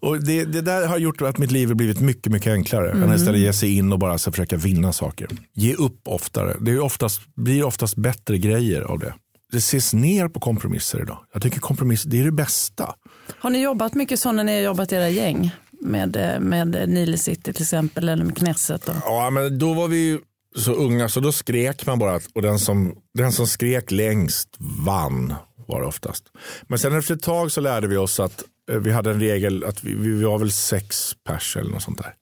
Och 0.00 0.24
det, 0.24 0.44
det, 0.44 0.60
där 0.60 0.86
har 0.86 0.98
gjort 0.98 1.22
att 1.22 1.38
mitt 1.38 1.50
liv 1.50 1.68
har 1.68 1.74
blivit 1.74 2.00
mycket, 2.00 2.32
mycket 2.32 2.52
enklare. 2.52 2.90
Mm. 2.90 3.02
Än 3.02 3.16
istället 3.16 3.40
ge 3.40 3.52
sig 3.52 3.76
in 3.76 3.92
och 3.92 3.98
bara 3.98 4.18
så 4.18 4.30
försöka 4.32 4.56
vinna 4.56 4.92
saker. 4.92 5.28
Ge 5.52 5.74
upp 5.74 6.00
oftare. 6.04 6.56
Det 6.60 6.70
är 6.70 6.80
oftast, 6.80 7.34
blir 7.34 7.64
oftast 7.64 7.96
bättre 7.96 8.38
grejer 8.38 8.82
av 8.82 8.98
det. 8.98 9.14
Det 9.52 9.58
ses 9.58 9.94
ner 9.94 10.28
på 10.28 10.40
kompromisser 10.40 11.02
idag. 11.02 11.18
Jag 11.32 11.42
tycker 11.42 11.60
kompromisser, 11.60 12.08
det 12.08 12.20
är 12.20 12.24
det 12.24 12.32
bästa. 12.32 12.94
Har 13.38 13.50
ni 13.50 13.62
jobbat 13.62 13.94
mycket 13.94 14.20
så 14.20 14.32
när 14.32 14.44
ni 14.44 14.54
har 14.54 14.60
jobbat 14.60 14.92
i 14.92 14.94
era 14.94 15.08
gäng? 15.08 15.50
Med, 15.84 16.16
eh, 16.16 16.40
med 16.40 16.88
Nile 16.88 17.18
City 17.18 17.52
till 17.52 17.62
exempel 17.62 18.08
eller 18.08 18.24
med 18.24 18.36
Knesset? 18.36 18.86
Då. 18.86 18.92
Ja, 19.04 19.30
men 19.30 19.58
då 19.58 19.74
var 19.74 19.88
vi 19.88 20.18
så 20.56 20.72
unga 20.72 21.08
så 21.08 21.20
då 21.20 21.32
skrek 21.32 21.86
man 21.86 21.98
bara 21.98 22.20
och 22.34 22.42
den 22.42 22.58
som, 22.58 22.96
den 23.14 23.32
som 23.32 23.46
skrek 23.46 23.90
längst 23.90 24.48
vann 24.58 25.34
var 25.66 25.80
det 25.80 25.86
oftast. 25.86 26.24
Men 26.62 26.78
sen 26.78 26.98
efter 26.98 27.14
ett 27.14 27.22
tag 27.22 27.52
så 27.52 27.60
lärde 27.60 27.88
vi 27.88 27.96
oss 27.96 28.20
att 28.20 28.44
eh, 28.70 28.78
vi 28.78 28.92
hade 28.92 29.10
en 29.10 29.20
regel 29.20 29.64
att 29.64 29.84
vi, 29.84 29.94
vi 29.94 30.22
var 30.24 30.38
väl 30.38 30.52
sex 30.52 31.12
pers 31.24 31.56
eller 31.56 31.70
något 31.70 31.82
sånt 31.82 31.98
där. 31.98 32.14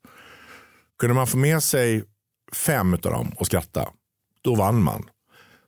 Kunde 0.98 1.14
man 1.14 1.26
få 1.26 1.36
med 1.36 1.62
sig 1.62 2.04
fem 2.52 2.94
av 2.94 3.00
dem 3.00 3.32
och 3.36 3.46
skratta, 3.46 3.88
då 4.42 4.54
vann 4.54 4.82
man. 4.82 5.04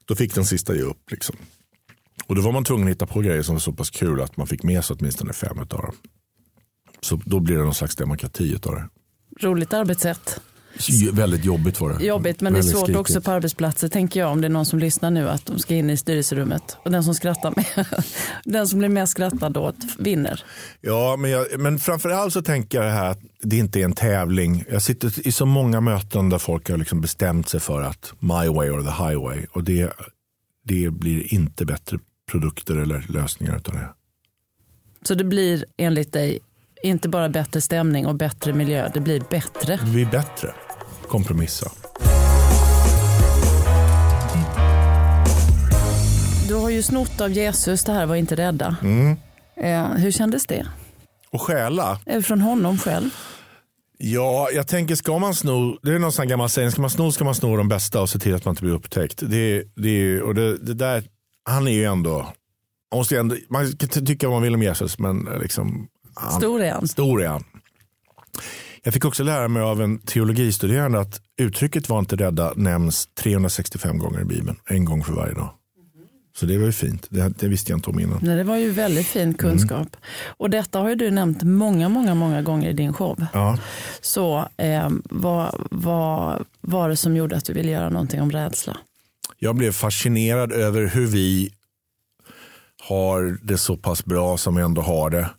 Då 0.05 0.15
fick 0.15 0.35
den 0.35 0.47
sista 0.47 0.75
ge 0.75 0.83
upp. 0.83 1.11
Liksom. 1.11 1.37
Och 2.27 2.35
då 2.35 2.43
var 2.43 2.53
man 2.53 2.65
tvungen 2.65 2.87
att 2.87 2.91
hitta 2.91 3.07
på 3.07 3.21
grejer 3.21 3.43
som 3.43 3.55
var 3.55 3.61
så 3.61 3.73
pass 3.73 3.91
kul 3.91 4.21
att 4.21 4.37
man 4.37 4.47
fick 4.47 4.63
med 4.63 4.85
sig 4.85 4.97
åtminstone 5.01 5.33
fem 5.33 5.59
av 5.59 5.67
dem. 5.67 5.95
Så 7.05 7.21
då 7.25 7.41
blir 7.41 7.57
det 7.57 7.65
någon 7.65 7.75
slags 7.75 7.97
demokrati 7.97 8.59
av 8.67 8.75
det. 8.75 8.89
Roligt 9.41 9.73
arbetssätt. 9.73 10.41
Väldigt 11.13 11.45
jobbigt 11.45 11.81
var 11.81 11.93
det. 11.93 12.05
Jobbigt 12.05 12.41
men 12.41 12.53
Väldigt 12.53 12.71
det 12.71 12.77
är 12.77 12.79
svårt 12.79 12.87
skrikigt. 12.87 13.01
också 13.01 13.21
på 13.21 13.31
arbetsplatser 13.31 13.89
tänker 13.89 14.21
jag 14.21 14.33
om 14.33 14.41
det 14.41 14.47
är 14.47 14.51
någon 14.51 14.67
som 14.67 14.79
lyssnar 14.79 15.11
nu 15.11 15.29
att 15.29 15.47
de 15.47 15.59
ska 15.59 15.75
in 15.75 15.91
i 15.91 15.97
styrelserummet 15.97 16.77
och 16.85 16.91
den 16.91 17.05
som 17.05 17.15
skrattar 17.15 17.53
med, 17.57 17.87
den 18.45 18.69
som 18.69 18.79
blir 18.79 18.89
mest 18.89 19.13
skrattad 19.13 19.53
då 19.53 19.73
vinner. 19.99 20.45
Ja 20.81 21.17
men, 21.19 21.31
jag, 21.31 21.47
men 21.59 21.79
framförallt 21.79 22.33
så 22.33 22.43
tänker 22.43 22.79
jag 22.79 22.87
det 22.87 22.93
här 22.93 23.11
att 23.11 23.21
det 23.43 23.57
inte 23.57 23.81
är 23.81 23.85
en 23.85 23.93
tävling. 23.93 24.65
Jag 24.71 24.83
sitter 24.83 25.27
i 25.29 25.33
så 25.33 25.47
många 25.47 25.81
möten 25.81 26.31
där 26.31 26.39
folk 26.39 26.71
har 26.71 26.77
liksom 26.77 27.01
bestämt 27.01 27.49
sig 27.49 27.61
för 27.61 27.83
att 27.83 28.13
my 28.19 28.49
way 28.49 28.71
or 28.71 28.83
the 28.83 29.05
highway 29.05 29.47
och 29.53 29.65
det, 29.65 29.93
det 30.65 30.91
blir 30.91 31.35
inte 31.35 31.65
bättre 31.65 31.99
produkter 32.31 32.77
eller 32.77 33.07
lösningar 33.09 33.57
utav 33.57 33.75
det. 33.75 33.89
Så 35.03 35.15
det 35.15 35.25
blir 35.25 35.65
enligt 35.77 36.13
dig 36.13 36.39
inte 36.83 37.09
bara 37.09 37.29
bättre 37.29 37.61
stämning 37.61 38.07
och 38.07 38.15
bättre 38.15 38.53
miljö, 38.53 38.91
det 38.95 39.01
blir 39.01 39.23
bättre. 39.31 39.77
Det 39.85 39.91
blir 39.91 40.07
bättre. 40.07 40.55
Kompromissa. 41.09 41.71
Du 46.49 46.55
har 46.55 46.71
ju 46.71 46.83
snott 46.83 47.21
av 47.21 47.31
Jesus, 47.31 47.85
det 47.85 47.93
här 47.93 48.07
var 48.07 48.17
inte 48.17 48.35
rädda. 48.35 48.77
Mm. 48.83 49.17
Eh, 49.57 49.85
hur 49.85 50.11
kändes 50.11 50.47
det? 50.47 50.67
Och 51.31 51.43
stjäla? 51.43 51.99
Från 52.23 52.41
honom 52.41 52.79
själv? 52.79 53.11
Ja, 53.99 54.49
jag 54.53 54.69
tänker 54.69 54.95
ska 54.95 55.19
man 55.19 55.35
sno, 55.35 55.79
det 55.83 55.95
är 55.95 55.99
någon 55.99 56.13
sån 56.13 56.29
gammal 56.29 56.49
sägning, 56.49 56.71
ska 56.71 56.81
man 56.81 56.91
sno 56.91 57.13
ska 57.13 57.25
man 57.25 57.35
sno 57.35 57.57
de 57.57 57.69
bästa 57.69 58.01
och 58.01 58.09
se 58.09 58.19
till 58.19 58.35
att 58.35 58.45
man 58.45 58.53
inte 58.53 58.63
blir 58.63 58.75
upptäckt. 58.75 59.23
Det, 59.27 59.65
det, 59.77 60.23
och 60.23 60.35
det, 60.35 60.59
det 60.59 60.75
där, 60.75 61.05
han 61.45 61.67
är 61.67 61.73
ju 61.73 61.85
ändå, 61.85 62.17
man, 62.91 62.99
måste 62.99 63.19
ändå, 63.19 63.37
man 63.49 63.77
kan 63.77 64.07
tycka 64.07 64.29
vad 64.29 64.37
man 64.37 64.43
vill 64.43 64.55
om 64.55 64.63
Jesus, 64.63 64.99
men 64.99 65.29
liksom, 65.43 65.89
han, 66.15 66.33
stor 66.33 66.63
är 66.63 66.73
han. 66.73 66.89
Stor 66.89 67.23
är 67.23 67.29
han. 67.29 67.45
Jag 68.83 68.95
fick 68.95 69.05
också 69.05 69.23
lära 69.23 69.49
mig 69.49 69.63
av 69.63 69.83
en 69.83 69.99
teologistuderande 69.99 71.01
att 71.01 71.21
uttrycket 71.37 71.89
var 71.89 71.99
inte 71.99 72.17
rädda 72.17 72.53
nämns 72.57 73.09
365 73.15 73.99
gånger 73.99 74.21
i 74.21 74.25
Bibeln. 74.25 74.57
En 74.65 74.85
gång 74.85 75.05
för 75.05 75.13
varje 75.13 75.35
dag. 75.35 75.51
Så 76.37 76.47
det 76.47 76.59
var 76.59 76.67
ju 76.67 76.73
fint. 76.73 77.07
Det, 77.11 77.29
det, 77.29 77.49
visste 77.49 77.73
jag 77.73 77.79
inte 77.79 77.91
om 77.91 78.01
innan. 78.01 78.19
Nej, 78.23 78.37
det 78.37 78.45
var 78.45 78.57
ju 78.57 78.71
väldigt 78.71 79.07
fin 79.07 79.35
kunskap. 79.35 79.79
Mm. 79.79 79.89
Och 80.37 80.51
detta 80.51 80.79
har 80.79 80.89
ju 80.89 80.95
du 80.95 81.11
nämnt 81.11 81.43
många, 81.43 81.89
många, 81.89 82.15
många 82.15 82.43
gånger 82.43 82.71
i 82.71 82.73
din 82.73 82.93
show. 82.93 83.27
Ja. 83.33 83.59
Så 84.01 84.49
eh, 84.57 84.91
vad, 85.05 85.67
vad 85.71 86.45
var 86.61 86.89
det 86.89 86.97
som 86.97 87.17
gjorde 87.17 87.37
att 87.37 87.45
du 87.45 87.53
ville 87.53 87.71
göra 87.71 87.89
någonting 87.89 88.23
om 88.23 88.31
rädsla? 88.31 88.77
Jag 89.39 89.57
blev 89.57 89.73
fascinerad 89.73 90.53
över 90.53 90.87
hur 90.87 91.07
vi 91.07 91.53
har 92.89 93.39
det 93.43 93.59
så 93.59 93.77
pass 93.77 94.05
bra 94.05 94.37
som 94.37 94.55
vi 94.55 94.63
ändå 94.63 94.83
har 94.83 95.11
det. 95.11 95.31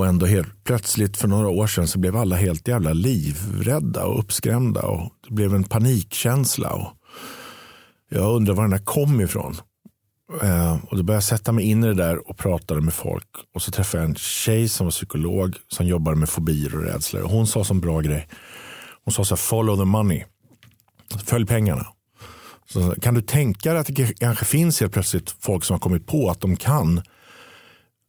Och 0.00 0.06
ändå 0.06 0.26
helt 0.26 0.64
plötsligt 0.64 1.16
för 1.16 1.28
några 1.28 1.48
år 1.48 1.66
sedan 1.66 1.88
så 1.88 1.98
blev 1.98 2.16
alla 2.16 2.36
helt 2.36 2.68
jävla 2.68 2.92
livrädda 2.92 4.04
och 4.04 4.18
uppskrämda. 4.18 4.82
Och 4.82 5.12
det 5.28 5.34
blev 5.34 5.54
en 5.54 5.64
panikkänsla. 5.64 6.72
Och 6.72 6.92
jag 8.10 8.36
undrar 8.36 8.54
var 8.54 8.62
den 8.62 8.70
där 8.70 8.84
kom 8.84 9.20
ifrån. 9.20 9.56
Eh, 10.42 10.84
och 10.84 10.96
då 10.96 11.02
började 11.02 11.12
jag 11.12 11.24
sätta 11.24 11.52
mig 11.52 11.64
in 11.64 11.84
i 11.84 11.86
det 11.86 11.94
där 11.94 12.28
och 12.28 12.38
pratade 12.38 12.80
med 12.80 12.94
folk. 12.94 13.28
Och 13.54 13.62
så 13.62 13.70
träffade 13.70 14.02
jag 14.02 14.10
en 14.10 14.16
tjej 14.16 14.68
som 14.68 14.86
var 14.86 14.90
psykolog 14.90 15.56
som 15.68 15.86
jobbade 15.86 16.16
med 16.16 16.28
fobier 16.28 16.76
och 16.76 16.82
rädslor. 16.82 17.22
Och 17.22 17.30
hon 17.30 17.46
sa 17.46 17.64
som 17.64 17.80
bra 17.80 18.00
grej. 18.00 18.28
Hon 19.04 19.12
sa 19.12 19.24
så 19.24 19.34
här, 19.34 19.40
follow 19.40 19.76
the 19.76 19.84
money. 19.84 20.24
Följ 21.24 21.46
pengarna. 21.46 21.86
Så 22.72 22.94
kan 23.02 23.14
du 23.14 23.22
tänka 23.22 23.72
dig 23.72 23.80
att 23.80 23.86
det 23.86 24.18
kanske 24.20 24.44
finns 24.44 24.80
helt 24.80 24.92
plötsligt 24.92 25.30
folk 25.30 25.64
som 25.64 25.74
har 25.74 25.80
kommit 25.80 26.06
på 26.06 26.30
att 26.30 26.40
de 26.40 26.56
kan 26.56 27.02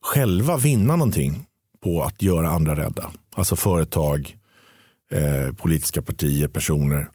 själva 0.03 0.57
vinna 0.57 0.95
någonting 0.95 1.47
på 1.83 2.03
att 2.03 2.21
göra 2.21 2.49
andra 2.49 2.75
rädda. 2.75 3.11
Alltså 3.35 3.55
företag, 3.55 4.37
eh, 5.11 5.53
politiska 5.53 6.01
partier, 6.01 6.47
personer 6.47 7.09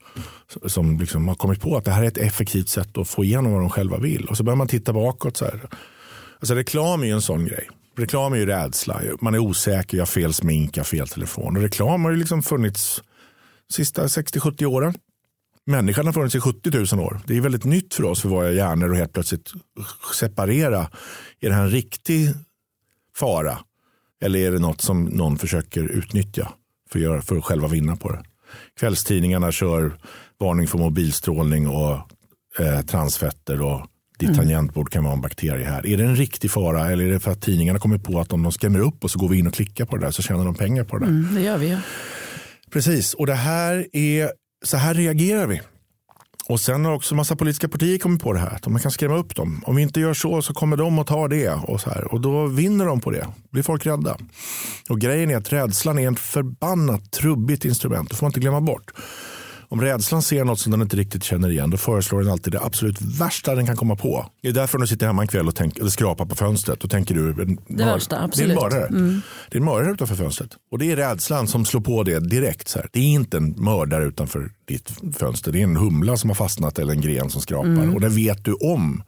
som 0.66 0.98
liksom 0.98 1.28
har 1.28 1.34
kommit 1.34 1.60
på 1.60 1.76
att 1.76 1.84
det 1.84 1.90
här 1.90 2.02
är 2.02 2.08
ett 2.08 2.18
effektivt 2.18 2.68
sätt 2.68 2.98
att 2.98 3.08
få 3.08 3.24
igenom 3.24 3.52
vad 3.52 3.60
de 3.60 3.70
själva 3.70 3.98
vill. 3.98 4.24
Och 4.24 4.36
så 4.36 4.42
börjar 4.44 4.56
man 4.56 4.68
titta 4.68 4.92
bakåt. 4.92 5.36
Så 5.36 5.44
här. 5.44 5.68
Alltså 6.40 6.54
reklam 6.54 7.02
är 7.02 7.06
ju 7.06 7.12
en 7.12 7.22
sån 7.22 7.44
grej. 7.44 7.68
Reklam 7.98 8.32
är 8.32 8.36
ju 8.36 8.46
rädsla. 8.46 9.00
Man 9.20 9.34
är 9.34 9.38
osäker, 9.38 9.96
jag 9.96 10.02
har 10.02 10.06
fel 10.06 10.34
smink, 10.34 10.76
jag 10.76 10.80
har 10.80 10.86
fel 10.86 11.08
telefon. 11.08 11.56
Och 11.56 11.62
reklam 11.62 12.04
har 12.04 12.10
ju 12.10 12.16
liksom 12.16 12.42
funnits 12.42 13.02
de 13.68 13.72
sista 13.72 14.06
60-70 14.06 14.64
åren. 14.64 14.94
Människan 15.66 16.06
har 16.06 16.12
funnits 16.12 16.34
i 16.34 16.40
70 16.40 16.96
000 16.96 17.06
år. 17.06 17.20
Det 17.26 17.36
är 17.36 17.40
väldigt 17.40 17.64
nytt 17.64 17.94
för 17.94 18.04
oss 18.04 18.22
för 18.22 18.28
våra 18.28 18.52
hjärnor 18.52 18.90
att 18.92 18.98
helt 18.98 19.12
plötsligt 19.12 19.52
separera. 20.14 20.90
Är 21.40 21.48
det 21.48 21.54
här 21.54 21.62
en 21.62 21.70
riktig 21.70 22.34
fara? 23.16 23.58
Eller 24.24 24.38
är 24.38 24.52
det 24.52 24.58
något 24.58 24.80
som 24.80 25.04
någon 25.04 25.38
försöker 25.38 25.82
utnyttja 25.82 26.52
för 26.90 26.98
att, 26.98 27.02
göra, 27.02 27.22
för 27.22 27.36
att 27.36 27.44
själva 27.44 27.68
vinna 27.68 27.96
på 27.96 28.12
det? 28.12 28.22
Kvällstidningarna 28.80 29.52
kör 29.52 29.98
varning 30.38 30.68
för 30.68 30.78
mobilstrålning 30.78 31.68
och 31.68 31.98
eh, 32.58 32.80
transfetter 32.80 33.62
och 33.62 33.86
ditt 34.18 34.28
mm. 34.28 34.38
tangentbord 34.38 34.90
kan 34.90 35.04
vara 35.04 35.14
en 35.14 35.20
bakterie 35.20 35.64
här. 35.64 35.86
Är 35.86 35.96
det 35.96 36.04
en 36.04 36.16
riktig 36.16 36.50
fara 36.50 36.90
eller 36.90 37.04
är 37.04 37.12
det 37.12 37.20
för 37.20 37.30
att 37.30 37.42
tidningarna 37.42 37.78
kommer 37.78 37.98
på 37.98 38.20
att 38.20 38.32
om 38.32 38.42
de 38.42 38.52
skrämmer 38.52 38.80
upp 38.80 39.04
och 39.04 39.10
så 39.10 39.18
går 39.18 39.28
vi 39.28 39.38
in 39.38 39.46
och 39.46 39.54
klickar 39.54 39.84
på 39.84 39.96
det 39.96 40.06
där 40.06 40.10
så 40.10 40.22
tjänar 40.22 40.44
de 40.44 40.54
pengar 40.54 40.84
på 40.84 40.98
det 40.98 41.04
där. 41.04 41.12
Mm, 41.12 41.34
det 41.34 41.40
gör 41.40 41.58
vi 41.58 41.68
ju. 41.68 41.78
Precis, 42.70 43.14
och 43.14 43.26
det 43.26 43.34
här 43.34 43.86
är, 43.92 44.30
så 44.64 44.76
här 44.76 44.94
reagerar 44.94 45.46
vi. 45.46 45.60
Och 46.48 46.60
sen 46.60 46.84
har 46.84 46.92
också 46.92 47.14
massa 47.14 47.36
politiska 47.36 47.68
partier 47.68 47.98
kommit 47.98 48.22
på 48.22 48.32
det 48.32 48.38
här. 48.38 48.54
Att 48.54 48.66
man 48.66 48.80
kan 48.80 48.90
skrämma 48.90 49.16
upp 49.16 49.36
dem. 49.36 49.62
Om 49.66 49.76
vi 49.76 49.82
inte 49.82 50.00
gör 50.00 50.14
så 50.14 50.42
så 50.42 50.54
kommer 50.54 50.76
de 50.76 50.98
att 50.98 51.06
ta 51.06 51.28
det. 51.28 51.50
Och, 51.50 51.80
så 51.80 51.90
här. 51.90 52.12
och 52.12 52.20
då 52.20 52.46
vinner 52.46 52.86
de 52.86 53.00
på 53.00 53.10
det. 53.10 53.26
blir 53.50 53.62
folk 53.62 53.86
rädda. 53.86 54.16
Och 54.88 55.00
grejen 55.00 55.30
är 55.30 55.36
att 55.36 55.52
rädslan 55.52 55.98
är 55.98 56.12
ett 56.12 56.18
förbannat 56.18 57.12
trubbigt 57.12 57.64
instrument. 57.64 58.10
Det 58.10 58.16
får 58.16 58.24
man 58.26 58.30
inte 58.30 58.40
glömma 58.40 58.60
bort. 58.60 58.92
Om 59.68 59.80
rädslan 59.80 60.22
ser 60.22 60.44
något 60.44 60.60
som 60.60 60.72
den 60.72 60.82
inte 60.82 60.96
riktigt 60.96 61.24
känner 61.24 61.50
igen 61.50 61.70
då 61.70 61.76
föreslår 61.76 62.20
den 62.20 62.30
alltid 62.30 62.52
det 62.52 62.60
absolut 62.60 63.00
värsta 63.00 63.54
den 63.54 63.66
kan 63.66 63.76
komma 63.76 63.96
på. 63.96 64.30
Det 64.42 64.48
är 64.48 64.52
därför 64.52 64.78
du 64.78 64.86
sitter 64.86 65.06
hemma 65.06 65.22
en 65.22 65.28
kväll 65.28 65.48
och 65.48 65.56
tänk, 65.56 65.78
eller 65.78 65.90
skrapar 65.90 66.24
på 66.24 66.34
fönstret 66.34 66.84
och 66.84 66.90
tänker 66.90 67.14
du 67.14 67.42
en 67.42 67.58
det 67.68 67.84
värsta, 67.84 68.22
absolut. 68.22 68.48
Det 68.48 68.54
är 68.54 68.64
en 68.64 68.70
mördare. 68.70 68.86
Mm. 68.86 69.22
Det 69.50 69.56
är 69.56 69.60
en 69.60 69.64
mördare 69.64 69.92
utanför 69.92 70.14
fönstret. 70.14 70.50
Och 70.70 70.78
det 70.78 70.92
är 70.92 70.96
rädslan 70.96 71.48
som 71.48 71.64
slår 71.64 71.80
på 71.80 72.02
det 72.02 72.18
direkt. 72.18 72.68
Så 72.68 72.78
här. 72.78 72.88
Det 72.92 72.98
är 72.98 73.04
inte 73.04 73.36
en 73.36 73.50
mördare 73.50 74.04
utanför 74.04 74.50
ditt 74.64 74.92
fönster. 75.18 75.52
Det 75.52 75.58
är 75.58 75.64
en 75.64 75.76
humla 75.76 76.16
som 76.16 76.30
har 76.30 76.34
fastnat 76.34 76.78
eller 76.78 76.92
en 76.92 77.00
gren 77.00 77.30
som 77.30 77.40
skrapar. 77.40 77.68
Mm. 77.68 77.94
Och 77.94 78.00
det 78.00 78.08
vet 78.08 78.44
du 78.44 78.52
om. 78.52 79.02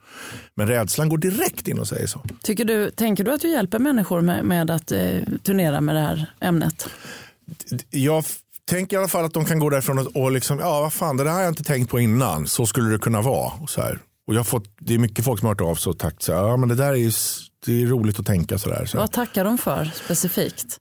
Men 0.55 0.69
rädslan 0.69 1.09
går 1.09 1.19
direkt 1.19 1.69
in 1.69 1.79
och 1.79 1.89
säger 1.89 2.07
så. 2.07 2.21
Tycker 2.43 2.65
du, 2.65 2.91
tänker 2.91 3.25
du 3.25 3.33
att 3.33 3.41
du 3.41 3.51
hjälper 3.51 3.79
människor 3.79 4.21
med, 4.21 4.45
med 4.45 4.71
att 4.71 4.93
eh, 4.93 5.01
turnera 5.43 5.81
med 5.81 5.95
det 5.95 6.01
här 6.01 6.27
ämnet? 6.41 6.89
Jag 7.91 8.25
tänk 8.69 8.93
i 8.93 8.97
alla 8.97 9.09
fall 9.09 9.25
att 9.25 9.35
de 9.35 9.45
kan 9.45 9.59
gå 9.59 9.71
därifrån 9.71 9.99
och, 9.99 10.17
och 10.17 10.33
liksom, 10.33 10.59
ja 10.59 10.81
vad 10.81 10.93
fan 10.93 11.17
det 11.17 11.25
där 11.25 11.31
har 11.31 11.41
jag 11.41 11.51
inte 11.51 11.65
tänkt 11.65 11.91
på 11.91 12.01
innan. 12.01 12.47
Så 12.47 12.67
skulle 12.67 12.91
det 12.91 12.99
kunna 12.99 13.23
vara. 13.23 13.53
Och 13.61 13.71
så 13.71 13.81
här. 13.81 13.99
Och 14.27 14.35
jag 14.35 14.39
har 14.39 14.45
fått, 14.45 14.77
det 14.81 14.95
är 14.95 14.99
mycket 14.99 15.25
folk 15.25 15.41
som 15.41 15.47
har 15.47 15.55
hört 15.55 15.61
av 15.61 15.75
sig 15.75 15.91
och 15.91 15.99
tackat. 15.99 16.29
Ja 16.29 16.57
men 16.57 16.69
det 16.69 16.75
där 16.75 16.93
är 16.93 16.95
ju 16.95 17.13
det 17.67 17.83
är 17.83 17.87
roligt 17.87 18.21
att 18.21 18.27
tänka 18.27 18.59
sådär. 18.59 18.85
Så. 18.85 18.99
Vad 18.99 19.13
tackar 19.13 19.45
de 19.45 19.59
för 19.59 19.91
specifikt? 19.95 20.77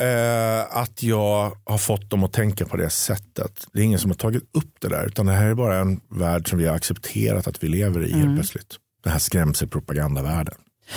Eh, 0.00 0.76
att 0.76 1.02
jag 1.02 1.56
har 1.64 1.78
fått 1.78 2.10
dem 2.10 2.24
att 2.24 2.32
tänka 2.32 2.66
på 2.66 2.76
det 2.76 2.90
sättet. 2.90 3.66
Det 3.72 3.80
är 3.80 3.84
ingen 3.84 3.98
som 3.98 4.10
har 4.10 4.16
tagit 4.16 4.42
upp 4.42 4.74
det 4.80 4.88
där. 4.88 5.06
Utan 5.06 5.26
det 5.26 5.32
här 5.32 5.46
är 5.46 5.54
bara 5.54 5.76
en 5.76 6.00
värld 6.08 6.48
som 6.48 6.58
vi 6.58 6.66
har 6.66 6.76
accepterat 6.76 7.46
att 7.46 7.62
vi 7.62 7.68
lever 7.68 8.06
i 8.06 8.12
mm. 8.12 8.20
helt 8.20 8.34
plötsligt. 8.36 8.76
Den 9.04 9.12
här 9.12 9.20
skrämselpropagandavärlden. 9.20 10.54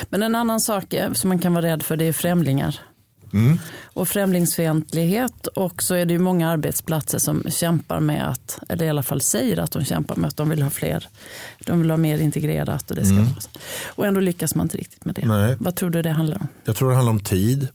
Men 0.09 0.23
en 0.23 0.35
annan 0.35 0.59
sak 0.59 0.93
som 1.13 1.27
man 1.27 1.39
kan 1.39 1.53
vara 1.53 1.65
rädd 1.65 1.83
för 1.83 1.97
det 1.97 2.05
är 2.05 2.13
främlingar. 2.13 2.79
Mm. 3.35 3.59
Och 3.83 4.07
främlingsfientlighet 4.07 5.47
och 5.47 5.83
så 5.83 5.95
är 5.95 6.05
det 6.05 6.13
ju 6.13 6.19
många 6.19 6.49
arbetsplatser 6.49 7.19
som 7.19 7.43
kämpar 7.49 7.99
med 7.99 8.29
att, 8.29 8.59
eller 8.69 8.85
i 8.85 8.89
alla 8.89 9.03
fall 9.03 9.21
säger 9.21 9.57
att 9.57 9.71
de 9.71 9.85
kämpar 9.85 10.15
med 10.15 10.27
att 10.27 10.37
de 10.37 10.49
vill 10.49 10.61
ha 10.61 10.69
fler, 10.69 11.07
de 11.65 11.79
vill 11.79 11.89
ha 11.89 11.97
mer 11.97 12.19
integrerat 12.19 12.89
och 12.89 12.95
det 12.95 13.05
ska 13.05 13.15
mm. 13.15 13.27
Och 13.87 14.07
ändå 14.07 14.19
lyckas 14.19 14.55
man 14.55 14.65
inte 14.65 14.77
riktigt 14.77 15.05
med 15.05 15.15
det. 15.15 15.27
Nej. 15.27 15.55
Vad 15.59 15.75
tror 15.75 15.89
du 15.89 16.01
det 16.01 16.11
handlar 16.11 16.37
om? 16.37 16.47
Jag 16.65 16.75
tror 16.75 16.89
det 16.89 16.95
handlar 16.95 17.11
om 17.13 17.19
tid. 17.19 17.67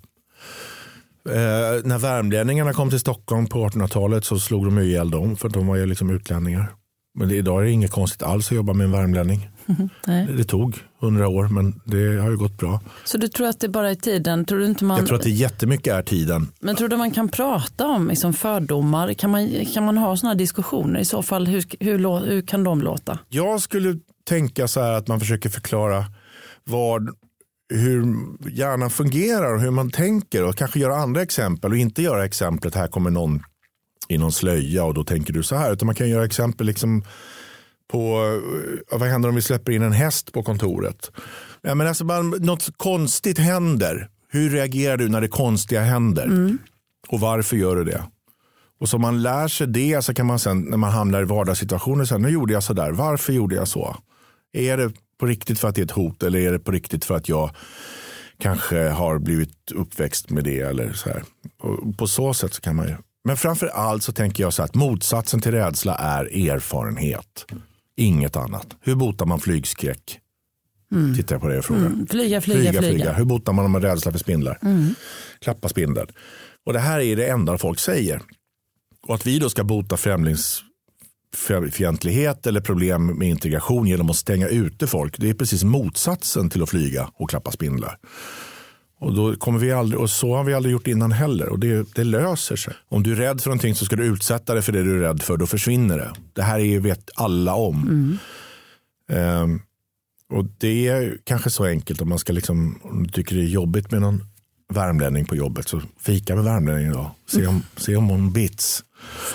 Eh, 1.29 1.85
när 1.85 1.99
värmlänningarna 1.99 2.73
kom 2.73 2.91
till 2.91 3.01
Stockholm 3.01 3.47
på 3.47 3.69
1800-talet 3.69 4.25
så 4.25 4.39
slog 4.39 4.65
de 4.65 4.79
ihjäl 4.79 5.11
dem 5.11 5.37
för 5.37 5.49
de 5.49 5.67
var 5.67 5.77
ju 5.77 5.87
liksom 5.87 6.11
utlänningar. 6.11 6.73
Men 7.21 7.31
idag 7.31 7.61
är 7.61 7.65
det 7.65 7.71
inget 7.71 7.91
konstigt 7.91 8.23
alls 8.23 8.47
att 8.47 8.57
jobba 8.57 8.73
med 8.73 8.85
en 8.85 8.93
värmlänning. 8.93 9.49
Nej. 10.07 10.27
Det 10.37 10.45
tog 10.45 10.77
hundra 11.01 11.29
år 11.29 11.49
men 11.49 11.81
det 11.85 12.21
har 12.21 12.31
ju 12.31 12.37
gått 12.37 12.59
bra. 12.59 12.81
Så 13.05 13.19
du 13.19 13.29
tror 13.29 13.49
att 13.49 13.61
det 13.61 13.69
bara 13.69 13.91
är 13.91 13.95
tiden? 13.95 14.45
Tror 14.45 14.59
du 14.59 14.67
inte 14.67 14.85
man... 14.85 14.99
Jag 14.99 15.07
tror 15.07 15.19
att 15.19 15.25
det 15.25 15.31
jättemycket 15.31 15.95
är 15.95 16.03
tiden. 16.03 16.49
Men 16.61 16.77
tror 16.77 16.89
du 16.89 16.97
man 16.97 17.11
kan 17.11 17.29
prata 17.29 17.87
om 17.87 18.09
liksom 18.09 18.33
fördomar? 18.33 19.13
Kan 19.13 19.31
man, 19.31 19.65
kan 19.75 19.85
man 19.85 19.99
ha 19.99 20.17
sådana 20.17 20.35
diskussioner? 20.35 21.01
I 21.01 21.05
så 21.05 21.23
fall, 21.23 21.47
hur, 21.47 21.65
hur, 21.81 22.27
hur 22.27 22.43
kan 22.43 22.65
de 22.65 22.83
låta? 22.83 23.19
Jag 23.29 23.61
skulle 23.61 23.99
tänka 24.29 24.69
så 24.69 24.81
här 24.81 24.93
att 24.93 25.09
man 25.09 25.21
försöker 25.21 25.49
förklara 25.49 26.05
vad 26.65 27.09
hur 27.75 28.17
hjärnan 28.51 28.91
fungerar 28.91 29.55
och 29.55 29.61
hur 29.61 29.71
man 29.71 29.91
tänker 29.91 30.45
och 30.45 30.57
kanske 30.57 30.79
göra 30.79 30.97
andra 30.97 31.23
exempel 31.23 31.71
och 31.71 31.77
inte 31.77 32.03
göra 32.03 32.25
exemplet 32.25 32.75
här 32.75 32.89
kommer 32.89 33.11
någon 33.11 33.43
i 34.11 34.19
någon 34.19 34.33
slöja 34.33 34.85
och 34.85 34.95
då 34.95 35.05
tänker 35.05 35.33
du 35.33 35.43
så 35.43 35.57
här 35.57 35.73
utan 35.73 35.87
man 35.87 35.95
kan 35.95 36.09
göra 36.09 36.25
exempel 36.25 36.67
liksom 36.67 37.05
på 37.91 38.21
vad 38.91 39.09
händer 39.09 39.29
om 39.29 39.35
vi 39.35 39.43
släpper 39.43 39.73
in 39.73 39.83
en 39.83 39.93
häst 39.93 40.33
på 40.33 40.43
kontoret. 40.43 41.11
Ja, 41.63 41.75
men 41.75 41.87
alltså 41.87 42.05
bara, 42.05 42.23
något 42.23 42.69
konstigt 42.77 43.39
händer. 43.39 44.09
Hur 44.29 44.51
reagerar 44.51 44.97
du 44.97 45.09
när 45.09 45.21
det 45.21 45.29
konstiga 45.29 45.81
händer? 45.81 46.25
Mm. 46.25 46.59
Och 47.09 47.21
varför 47.21 47.57
gör 47.57 47.77
du 47.77 47.85
det? 47.85 48.03
Och 48.81 48.89
så 48.89 48.99
man 48.99 49.23
lär 49.23 49.49
sig 49.49 49.67
det 49.67 50.03
så 50.03 50.15
kan 50.15 50.27
man 50.27 50.39
sen 50.39 50.61
när 50.61 50.77
man 50.77 50.91
hamnar 50.91 51.23
i 51.23 51.25
vardagssituationer 51.25 52.05
säga 52.05 52.19
nu 52.19 52.29
gjorde 52.29 52.53
jag 52.53 52.63
så 52.63 52.73
där. 52.73 52.93
Varför 52.93 53.33
gjorde 53.33 53.55
jag 53.55 53.69
så? 53.69 53.97
Är 54.53 54.77
det 54.77 54.93
på 55.21 55.27
riktigt 55.27 55.59
för 55.59 55.69
att 55.69 55.75
det 55.75 55.81
är 55.81 55.85
ett 55.85 55.91
hot 55.91 56.23
eller 56.23 56.39
är 56.39 56.53
det 56.53 56.59
på 56.59 56.71
riktigt 56.71 57.05
för 57.05 57.15
att 57.15 57.29
jag 57.29 57.51
kanske 58.39 58.89
har 58.89 59.19
blivit 59.19 59.73
uppväxt 59.75 60.31
med 60.31 60.45
det 60.45 60.61
eller 60.61 60.93
så 60.93 61.09
här. 61.09 61.23
Och 61.63 61.99
på 61.99 62.07
så 62.07 62.35
sätt 62.35 62.55
så 62.55 62.61
kan 62.61 62.77
man 62.77 62.89
ju. 62.89 62.95
Men 63.25 63.37
framför 63.37 63.67
allt 63.67 64.03
så 64.03 64.13
tänker 64.13 64.43
jag 64.43 64.53
så 64.53 64.63
att 64.63 64.75
motsatsen 64.75 65.41
till 65.41 65.53
rädsla 65.53 65.95
är 65.95 66.51
erfarenhet. 66.51 67.47
Inget 67.97 68.37
annat. 68.37 68.67
Hur 68.81 68.95
botar 68.95 69.27
man 69.27 69.41
flygskräck? 69.41 70.21
Mm. 70.93 71.17
Tittar 71.17 71.35
jag 71.35 71.43
på 71.43 71.49
det 71.49 71.59
och 71.59 71.65
frågar. 71.65 71.87
Mm. 71.87 72.07
Flyga, 72.07 72.41
flyga, 72.41 72.73
flyga, 72.73 72.83
flyga, 72.83 73.13
Hur 73.13 73.25
botar 73.25 73.53
man 73.53 73.73
med 73.73 73.83
rädsla 73.83 74.13
för 74.13 74.19
spindlar? 74.19 74.59
Mm. 74.63 74.95
Klappa 75.41 75.69
spindel. 75.69 76.11
Och 76.67 76.73
det 76.73 76.79
här 76.79 77.01
är 77.01 77.17
det 77.17 77.29
enda 77.29 77.59
folk 77.59 77.79
säger. 77.79 78.23
Och 79.07 79.15
att 79.15 79.27
vi 79.27 79.39
då 79.39 79.51
ska 79.51 79.65
bota 79.65 79.97
främlingsfientlighet 79.97 82.47
eller 82.47 82.61
problem 82.61 83.07
med 83.07 83.29
integration 83.29 83.87
genom 83.87 84.11
att 84.11 84.17
stänga 84.17 84.49
ute 84.49 84.87
folk. 84.87 85.19
Det 85.19 85.31
är 85.31 85.35
precis 85.35 85.65
motsatsen 85.65 86.51
till 86.51 86.63
att 86.63 86.71
flyga 86.71 87.11
och 87.15 87.31
klappa 87.31 87.51
spindlar. 87.51 87.99
Och, 89.01 89.15
då 89.15 89.37
kommer 89.37 89.59
vi 89.59 89.73
aldrig, 89.73 90.01
och 90.01 90.11
så 90.11 90.35
har 90.35 90.45
vi 90.45 90.55
aldrig 90.55 90.73
gjort 90.73 90.87
innan 90.87 91.13
heller. 91.13 91.49
Och 91.49 91.59
det, 91.59 91.95
det, 91.95 92.05
löser 92.05 92.57
sig. 92.57 92.75
Om 92.89 93.03
du 93.03 93.13
är 93.13 93.17
rädd 93.17 93.41
för 93.41 93.51
någonting 93.51 93.75
så 93.75 93.85
ska 93.85 93.97
du 93.97 94.05
utsätta 94.05 94.55
dig 94.55 94.63
för 94.63 94.73
det 94.73 94.83
du 94.83 94.97
är 94.97 95.01
rädd 95.09 95.23
för. 95.23 95.37
Då 95.37 95.47
försvinner 95.47 95.99
det. 95.99 96.13
Det 96.33 96.43
här 96.43 96.59
är, 96.59 96.81
vet 96.81 97.11
alla 97.15 97.55
om. 97.55 98.19
Mm. 99.09 99.43
Um, 99.43 99.63
och 100.33 100.45
Det 100.59 100.89
är 100.89 101.19
kanske 101.25 101.51
så 101.51 101.65
enkelt 101.65 102.01
om 102.01 102.09
man 102.09 102.19
ska 102.19 102.33
liksom, 102.33 102.81
om 102.83 103.07
du 103.07 103.13
tycker 103.13 103.37
det 103.37 103.43
är 103.43 103.47
jobbigt 103.47 103.91
med 103.91 104.01
någon 104.01 104.25
värmlänning 104.73 105.25
på 105.25 105.37
jobbet 105.37 105.69
så 105.69 105.83
fika 106.01 106.35
med 106.35 106.45
värmlänningen 106.45 106.93
då. 106.93 107.15
Se 107.27 107.47
om, 107.47 107.63
se 107.77 107.97
om 107.97 108.09
hon 108.09 108.33
bits. 108.33 108.85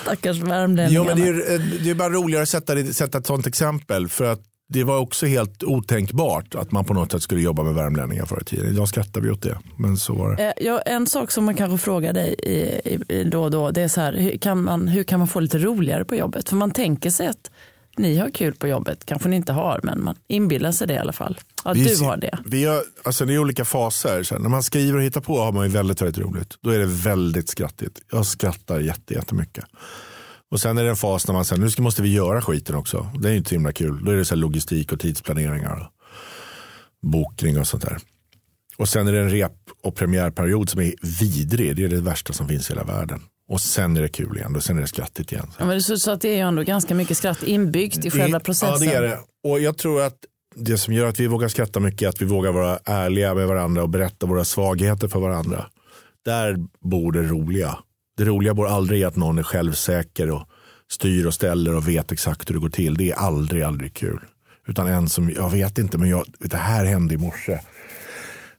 Stackars 0.02 0.36
värmlänningarna. 0.36 0.90
Jo, 0.90 1.04
men 1.04 1.16
det, 1.16 1.54
är, 1.54 1.84
det 1.84 1.90
är 1.90 1.94
bara 1.94 2.12
roligare 2.12 2.42
att 2.42 2.48
sätta, 2.48 2.84
sätta 2.84 3.18
ett 3.18 3.26
sånt 3.26 3.46
exempel. 3.46 4.08
För 4.08 4.24
att 4.24 4.42
det 4.68 4.84
var 4.84 4.98
också 4.98 5.26
helt 5.26 5.64
otänkbart 5.64 6.54
att 6.54 6.72
man 6.72 6.84
på 6.84 6.94
något 6.94 7.12
sätt 7.12 7.22
skulle 7.22 7.40
jobba 7.40 7.62
med 7.62 7.74
värmlänningar 7.74 8.26
förr 8.26 8.40
i 8.40 8.44
tiden. 8.44 8.66
Idag 8.66 8.88
skrattar 8.88 9.20
vi 9.20 9.30
åt 9.30 9.42
det, 9.42 9.58
men 9.76 9.96
så 9.96 10.14
var 10.14 10.36
det. 10.36 10.44
Eh, 10.44 10.66
ja, 10.66 10.78
en 10.78 11.06
sak 11.06 11.30
som 11.30 11.44
man 11.44 11.54
kanske 11.54 11.78
frågar 11.78 12.12
dig 12.12 12.34
i, 13.08 13.24
då 13.24 13.42
och 13.42 13.50
då, 13.50 13.70
det 13.70 13.82
är 13.82 13.88
så 13.88 14.00
här, 14.00 14.12
hur 14.12 14.38
kan, 14.38 14.62
man, 14.62 14.88
hur 14.88 15.02
kan 15.02 15.18
man 15.18 15.28
få 15.28 15.40
lite 15.40 15.58
roligare 15.58 16.04
på 16.04 16.16
jobbet? 16.16 16.48
För 16.48 16.56
man 16.56 16.70
tänker 16.70 17.10
sig 17.10 17.26
att 17.26 17.50
ni 17.98 18.16
har 18.16 18.30
kul 18.30 18.54
på 18.54 18.68
jobbet, 18.68 19.04
kanske 19.04 19.28
ni 19.28 19.36
inte 19.36 19.52
har, 19.52 19.80
men 19.82 20.04
man 20.04 20.16
inbillar 20.28 20.72
sig 20.72 20.86
det 20.86 20.94
i 20.94 20.98
alla 20.98 21.12
fall. 21.12 21.38
Att 21.62 21.76
vi, 21.76 21.84
du 21.84 22.04
har 22.04 22.16
det. 22.16 22.38
Vi 22.44 22.64
har, 22.64 22.82
alltså 23.02 23.24
det 23.24 23.34
är 23.34 23.38
olika 23.38 23.64
faser. 23.64 24.22
Så 24.22 24.38
när 24.38 24.48
man 24.48 24.62
skriver 24.62 24.96
och 24.96 25.02
hittar 25.02 25.20
på 25.20 25.38
har 25.38 25.52
man 25.52 25.66
ju 25.66 25.72
väldigt, 25.72 26.02
väldigt 26.02 26.18
roligt. 26.18 26.54
Då 26.60 26.70
är 26.70 26.78
det 26.78 26.86
väldigt 26.86 27.48
skrattigt. 27.48 28.00
Jag 28.12 28.26
skrattar 28.26 28.80
jättemycket. 29.08 29.64
Och 30.50 30.60
sen 30.60 30.78
är 30.78 30.84
det 30.84 30.90
en 30.90 30.96
fas 30.96 31.26
när 31.26 31.34
man 31.34 31.44
säger 31.44 31.62
nu 31.62 31.82
måste 31.82 32.02
vi 32.02 32.12
göra 32.12 32.42
skiten 32.42 32.74
också. 32.74 33.10
Det 33.20 33.30
är 33.30 33.34
inte 33.34 33.48
så 33.48 33.54
himla 33.54 33.72
kul. 33.72 34.04
Då 34.04 34.10
är 34.10 34.16
det 34.16 34.24
så 34.24 34.34
logistik 34.34 34.92
och 34.92 35.00
tidsplaneringar. 35.00 35.76
Och 35.76 35.92
bokning 37.10 37.58
och 37.58 37.66
sånt 37.66 37.82
där. 37.82 37.98
Och 38.76 38.88
sen 38.88 39.08
är 39.08 39.12
det 39.12 39.20
en 39.20 39.30
rep 39.30 39.52
och 39.82 39.94
premiärperiod 39.94 40.70
som 40.70 40.80
är 40.80 40.94
vidrig. 41.20 41.76
Det 41.76 41.84
är 41.84 41.88
det 41.88 42.00
värsta 42.00 42.32
som 42.32 42.48
finns 42.48 42.70
i 42.70 42.72
hela 42.72 42.84
världen. 42.84 43.22
Och 43.48 43.60
sen 43.60 43.96
är 43.96 44.02
det 44.02 44.08
kul 44.08 44.36
igen 44.36 44.56
och 44.56 44.62
sen 44.62 44.76
är 44.76 44.80
det 44.80 44.86
skrattigt 44.86 45.32
igen. 45.32 45.50
Ja, 45.58 45.66
men 45.66 45.82
så, 45.82 45.96
så 45.96 46.10
att 46.10 46.20
det 46.20 46.28
är 46.28 46.34
ju 46.34 46.40
ändå 46.40 46.62
ganska 46.62 46.94
mycket 46.94 47.16
skratt 47.16 47.42
inbyggt 47.42 48.04
i 48.04 48.10
själva 48.10 48.40
processen. 48.40 48.88
Ja 48.88 48.92
det 48.92 48.96
är 48.96 49.02
det. 49.02 49.18
Och 49.44 49.60
jag 49.60 49.78
tror 49.78 50.02
att 50.02 50.16
det 50.54 50.78
som 50.78 50.94
gör 50.94 51.06
att 51.06 51.20
vi 51.20 51.26
vågar 51.26 51.48
skratta 51.48 51.80
mycket 51.80 52.02
är 52.02 52.08
att 52.08 52.22
vi 52.22 52.24
vågar 52.24 52.52
vara 52.52 52.78
ärliga 52.84 53.34
med 53.34 53.48
varandra 53.48 53.82
och 53.82 53.88
berätta 53.88 54.26
våra 54.26 54.44
svagheter 54.44 55.08
för 55.08 55.20
varandra. 55.20 55.66
Där 56.24 56.56
bor 56.90 57.12
det 57.12 57.22
roliga. 57.22 57.78
Det 58.16 58.24
roliga 58.24 58.54
bor 58.54 58.68
aldrig 58.68 59.00
i 59.00 59.04
att 59.04 59.16
någon 59.16 59.38
är 59.38 59.42
självsäker 59.42 60.30
och 60.30 60.48
styr 60.90 61.26
och 61.26 61.34
ställer 61.34 61.76
och 61.76 61.88
vet 61.88 62.12
exakt 62.12 62.50
hur 62.50 62.54
det 62.54 62.60
går 62.60 62.68
till. 62.68 62.94
Det 62.94 63.10
är 63.10 63.16
aldrig, 63.16 63.62
aldrig 63.62 63.94
kul. 63.94 64.20
Utan 64.66 64.86
en 64.86 65.08
som, 65.08 65.30
jag 65.30 65.50
vet 65.50 65.78
inte, 65.78 65.98
men 65.98 66.08
jag, 66.08 66.24
det 66.38 66.56
här 66.56 66.84
hände 66.84 67.14
i 67.14 67.18
morse. 67.18 67.58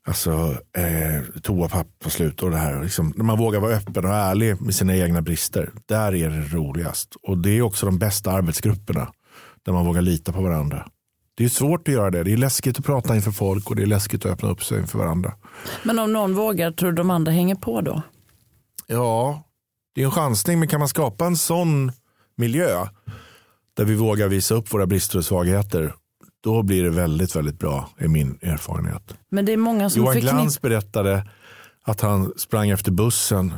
Alltså 0.08 0.56
eh, 0.78 1.42
toapapper 1.42 2.10
slut 2.10 2.44
och 2.44 2.52
det 2.52 2.58
här. 2.58 2.84
Liksom, 2.84 3.14
när 3.16 3.24
man 3.24 3.38
vågar 3.38 3.60
vara 3.60 3.76
öppen 3.76 4.06
och 4.06 4.14
ärlig 4.14 4.62
med 4.62 4.76
sina 4.76 4.96
egna 4.96 5.22
brister. 5.22 5.72
Där 5.86 6.16
är 6.16 6.30
det 6.30 6.58
roligast. 6.58 7.16
Och 7.24 7.38
det 7.38 7.50
är 7.50 7.62
också 7.62 7.86
de 7.86 8.00
bästa 8.00 8.32
arbetsgrupperna. 8.32 9.12
Där 9.66 9.74
man 9.74 9.86
vågar 9.86 10.02
lita 10.02 10.32
på 10.32 10.42
varandra. 10.42 10.88
Det 11.38 11.46
är 11.46 11.50
svårt 11.50 11.88
att 11.88 11.94
göra 11.94 12.12
det. 12.12 12.24
Det 12.24 12.34
är 12.34 12.38
läskigt 12.38 12.80
att 12.80 12.86
prata 12.86 13.16
inför 13.16 13.32
folk 13.32 13.70
och 13.70 13.76
det 13.76 13.82
är 13.82 13.88
läskigt 13.88 14.26
att 14.26 14.32
öppna 14.32 14.50
upp 14.50 14.64
sig 14.64 14.80
inför 14.80 15.00
varandra. 15.00 15.34
Men 15.84 16.00
om 16.00 16.14
någon 16.14 16.36
vågar, 16.36 16.72
tror 16.72 16.92
du 16.92 16.96
de 16.96 17.10
andra 17.10 17.32
hänger 17.32 17.56
på 17.56 17.82
då? 17.82 18.02
Ja, 18.88 19.47
det 19.98 20.04
är 20.04 20.06
en 20.06 20.12
chansning. 20.12 20.60
Men 20.60 20.68
kan 20.68 20.80
man 20.80 20.90
skapa 20.90 21.26
en 21.26 21.38
sån 21.38 21.92
miljö 22.36 22.88
där 23.78 23.86
vi 23.86 23.96
vågar 23.96 24.28
visa 24.28 24.56
upp 24.56 24.74
våra 24.74 24.86
brister 24.88 25.18
och 25.18 25.26
svagheter 25.26 25.94
då 26.44 26.64
blir 26.64 26.84
det 26.84 26.90
väldigt, 26.90 27.36
väldigt 27.36 27.60
bra 27.60 27.90
i 28.00 28.08
min 28.08 28.40
erfarenhet. 28.42 29.14
Men 29.32 29.46
det 29.46 29.54
är 29.54 29.58
många 29.58 29.90
som 29.90 30.02
Johan 30.02 30.14
förknipp... 30.14 30.32
Glans 30.34 30.62
berättade 30.62 31.28
att 31.86 32.02
han 32.02 32.34
sprang 32.38 32.70
efter 32.70 32.92
bussen 32.92 33.54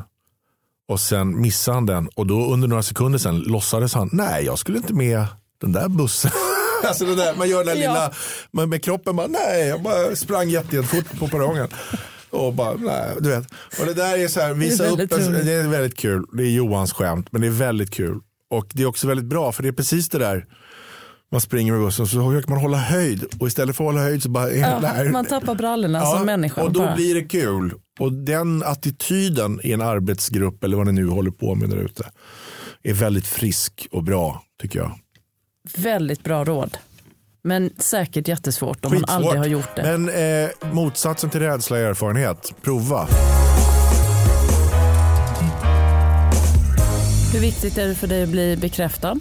och 0.88 0.99
sen 0.99 1.41
missade 1.41 1.75
han 1.78 1.86
den 1.86 2.08
och 2.15 2.28
då 2.28 2.54
under 2.54 2.67
några 2.67 2.84
sekunder 2.84 3.19
sen 3.19 3.39
låtsades 3.39 3.93
han, 3.93 4.10
nej 4.12 4.45
jag 4.45 4.60
skulle 4.60 4.78
inte 4.78 4.93
med 4.93 5.25
den 5.62 5.71
där 5.71 5.89
bussen. 5.89 6.32
alltså 6.88 7.06
det 7.06 7.15
där, 7.15 7.36
man 7.36 7.49
gör 7.49 7.63
den 7.63 7.75
där 7.78 7.84
Ja. 7.84 7.89
lilla, 7.91 8.12
man, 8.52 8.69
med 8.69 8.84
kroppen 8.84 9.15
bara, 9.15 9.28
nej, 9.28 9.67
jag 9.67 9.82
bara 9.84 10.15
sprang 10.15 10.49
jätte- 10.49 10.75
jättefort 10.75 11.19
på 11.19 11.28
perrongen. 11.28 11.67
Och 12.30 12.54
bara, 12.54 12.74
nej, 12.76 13.15
du 13.20 13.30
vet. 13.30 13.48
Och 13.80 13.86
det 13.86 13.94
där 13.94 14.18
är 14.18 14.28
så 14.28 14.39
här, 14.39 14.54
visa 14.54 14.84
Det 14.84 14.89
är 14.89 14.94
upp, 14.94 15.12
en, 15.13 15.46
det 15.46 15.52
är 15.54 15.68
väldigt 15.68 15.98
kul. 15.98 16.26
Det 16.34 16.44
är 16.44 16.50
Johans 16.50 16.94
skämt, 16.94 17.28
men 17.32 17.42
det 17.42 17.48
är 17.48 17.52
väldigt 17.52 17.92
kul. 17.92 18.20
Och 18.50 18.65
det 18.74 18.84
är 18.84 18.88
också 18.88 19.08
väldigt 19.08 19.26
bra, 19.26 19.52
för 19.52 19.63
det 19.63 19.70
är 19.70 19.74
precis 19.74 20.10
det 20.10 20.18
där, 20.18 20.46
man 21.32 21.42
springer 21.42 21.74
med 21.74 21.82
bussen 21.82 22.08
så 22.08 22.30
försöker 22.32 22.50
man 22.50 22.62
hålla 22.62 22.78
höjd 22.78 23.26
och 23.39 23.48
istället 23.48 23.76
för 23.76 23.84
att 23.84 23.88
hålla 23.94 24.02
höjd 24.04 24.24
så 24.24 24.30
bara 24.30 24.52
Ja, 24.52 24.80
där. 24.80 25.10
man 25.10 25.26
tappar 25.26 25.56
brallorna 25.56 26.06
som 26.06 26.26
människa. 26.26 26.63
Och 26.63 26.72
då 26.72 26.80
bara. 26.80 26.96
blir 26.96 27.15
det 27.15 27.22
kul. 27.22 27.74
Och 28.00 28.13
den 28.13 28.63
attityden 28.63 29.60
i 29.63 29.72
en 29.72 29.82
arbetsgrupp 29.82 30.63
eller 30.63 30.78
vad 30.78 30.86
ni 30.88 30.92
nu 30.94 31.08
håller 31.08 31.32
på 31.32 31.56
med 31.56 31.70
där 31.70 31.78
ute 31.78 32.10
är 32.84 32.94
väldigt 32.94 33.28
frisk 33.28 33.88
och 33.92 34.04
bra 34.04 34.44
tycker 34.62 34.80
jag. 34.80 35.00
Väldigt 35.78 36.24
bra 36.24 36.44
råd. 36.46 36.78
Men 37.41 37.69
säkert 37.78 38.28
jättesvårt 38.28 38.86
om 38.86 38.91
man 38.91 38.99
Skitsvårt. 38.99 39.15
aldrig 39.15 39.39
har 39.39 39.47
gjort 39.47 39.75
det. 39.75 39.97
Men 39.97 40.10
eh, 40.10 40.73
motsatsen 40.73 41.30
till 41.30 41.39
rädsla 41.39 41.78
är 41.78 41.84
erfarenhet. 41.84 42.54
Prova. 42.62 43.08
Hur 47.34 47.39
viktigt 47.39 47.78
är 47.78 47.88
det 47.88 47.95
för 47.95 48.08
dig 48.08 48.23
att 48.23 48.30
bli 48.30 48.58
bekräftad? 48.58 49.17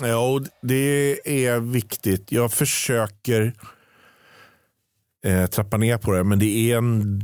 Ja, 0.00 0.40
det 0.62 1.18
är 1.46 1.60
viktigt. 1.60 2.32
Jag 2.32 2.52
försöker 2.52 3.52
eh, 5.26 5.46
trappa 5.46 5.76
ner 5.76 5.98
på 5.98 6.12
det 6.12 6.24
men 6.24 6.38
det 6.38 6.72
är 6.72 6.76
en 6.76 7.20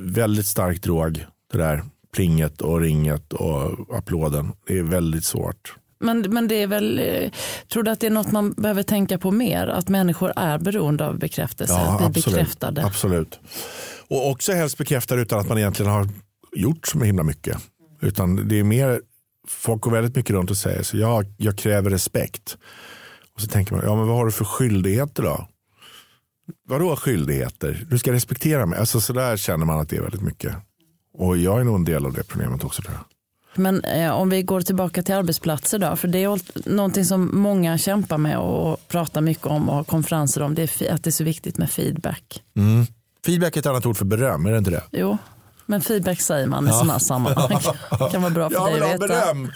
väldigt 0.00 0.46
stark 0.46 0.82
drog. 0.82 1.24
Det 1.52 1.58
där 1.58 1.84
plinget 2.14 2.60
och 2.60 2.80
ringet 2.80 3.32
och 3.32 3.96
applåden. 3.98 4.52
Det 4.66 4.78
är 4.78 4.82
väldigt 4.82 5.24
svårt. 5.24 5.74
Men, 6.00 6.20
men 6.20 6.48
det 6.48 6.62
är 6.62 6.66
väl, 6.66 6.98
eh, 6.98 7.30
tror 7.68 7.82
du 7.82 7.90
att 7.90 8.00
det 8.00 8.06
är 8.06 8.10
något 8.10 8.32
man 8.32 8.52
behöver 8.52 8.82
tänka 8.82 9.18
på 9.18 9.30
mer? 9.30 9.66
Att 9.66 9.88
människor 9.88 10.32
är 10.36 10.58
beroende 10.58 11.06
av 11.06 11.18
bekräftelse, 11.18 11.74
att 11.74 11.98
bli 11.98 12.06
absolut. 12.06 12.36
bekräftade. 12.36 12.84
absolut. 12.84 13.40
Och 14.08 14.30
också 14.30 14.52
helst 14.52 14.78
bekräftad 14.78 15.14
utan 15.14 15.38
att 15.38 15.48
man 15.48 15.58
egentligen 15.58 15.92
har 15.92 16.08
gjort 16.52 16.86
så 16.86 16.98
himla 16.98 17.22
mycket. 17.22 17.58
Utan 18.00 18.48
det 18.48 18.58
är 18.58 18.64
mer, 18.64 19.00
folk 19.48 19.82
går 19.82 19.90
väldigt 19.90 20.16
mycket 20.16 20.30
runt 20.30 20.50
och 20.50 20.56
säger 20.56 20.82
så 20.82 20.96
jag, 20.96 21.26
jag 21.36 21.58
kräver 21.58 21.90
respekt. 21.90 22.56
Och 23.34 23.40
så 23.40 23.48
tänker 23.48 23.74
man, 23.74 23.84
ja 23.84 23.96
men 23.96 24.06
vad 24.06 24.16
har 24.16 24.26
du 24.26 24.32
för 24.32 24.44
skyldigheter 24.44 25.22
då? 25.22 25.48
Vadå 26.68 26.96
skyldigheter? 26.96 27.86
Du 27.90 27.98
ska 27.98 28.12
respektera 28.12 28.66
mig. 28.66 28.78
Alltså 28.78 29.00
så 29.00 29.12
där 29.12 29.36
känner 29.36 29.66
man 29.66 29.80
att 29.80 29.88
det 29.88 29.96
är 29.96 30.02
väldigt 30.02 30.22
mycket. 30.22 30.54
Och 31.14 31.36
jag 31.36 31.60
är 31.60 31.64
nog 31.64 31.74
en 31.74 31.84
del 31.84 32.06
av 32.06 32.12
det 32.12 32.24
problemet 32.24 32.64
också 32.64 32.82
tror 32.82 32.94
jag. 32.94 33.17
Men 33.58 33.84
eh, 33.84 34.10
om 34.12 34.30
vi 34.30 34.42
går 34.42 34.60
tillbaka 34.60 35.02
till 35.02 35.14
arbetsplatser 35.14 35.78
då, 35.78 35.96
för 35.96 36.08
det 36.08 36.18
är 36.24 36.40
någonting 36.68 37.04
som 37.04 37.30
många 37.32 37.78
kämpar 37.78 38.18
med 38.18 38.38
och 38.38 38.88
pratar 38.88 39.20
mycket 39.20 39.46
om 39.46 39.68
och 39.68 39.74
har 39.74 39.84
konferenser 39.84 40.42
om, 40.42 40.54
det 40.54 40.82
är 40.82 40.94
att 40.94 41.04
det 41.04 41.10
är 41.10 41.12
så 41.12 41.24
viktigt 41.24 41.58
med 41.58 41.70
feedback. 41.70 42.42
Feedback 43.26 43.56
är 43.56 43.60
ett 43.60 43.66
annat 43.66 43.86
ord 43.86 43.96
för 43.96 44.04
beröm, 44.04 44.46
är 44.46 44.52
det 44.52 44.58
inte 44.58 44.70
det? 44.70 44.82
Jo, 44.92 45.18
men 45.66 45.80
feedback 45.80 46.20
säger 46.20 46.46
man 46.46 46.68
i 46.68 46.70
sådana 46.70 46.92
här 46.92 47.00
sammanhang. 47.00 47.60
kan 48.12 48.22
vara 48.22 48.30
bra 48.32 48.50
för 48.50 48.56
Jag 48.56 48.66
dig 48.66 48.74
vill 48.74 48.82
att 48.82 48.88
ha 48.88 49.06
veta. 49.06 49.06
beröm! 49.06 49.52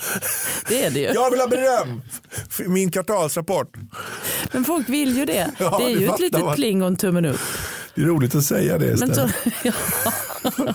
Det 0.68 0.84
är 0.84 0.90
det 0.90 1.00
ju. 1.00 1.06
Jag 1.06 1.30
vill 1.30 1.40
ha 1.40 1.48
beröm! 1.48 2.02
Min 2.66 2.90
kvartalsrapport. 2.90 3.76
Men 4.52 4.64
folk 4.64 4.88
vill 4.88 5.16
ju 5.16 5.24
det. 5.24 5.50
Ja, 5.58 5.78
det 5.78 5.84
är 5.92 5.94
det 5.94 6.00
ju 6.00 6.08
ett 6.08 6.20
litet 6.20 6.40
man. 6.44 6.54
pling 6.54 6.82
och 6.82 6.88
en 6.88 6.96
tummen 6.96 7.24
upp. 7.24 7.40
Det 7.94 8.02
är 8.02 8.06
roligt 8.06 8.34
att 8.34 8.44
säga 8.44 8.78
det 8.78 8.84
Men, 9.00 9.10
istället. 9.10 9.34
så, 9.44 9.50
ja. 9.62 9.72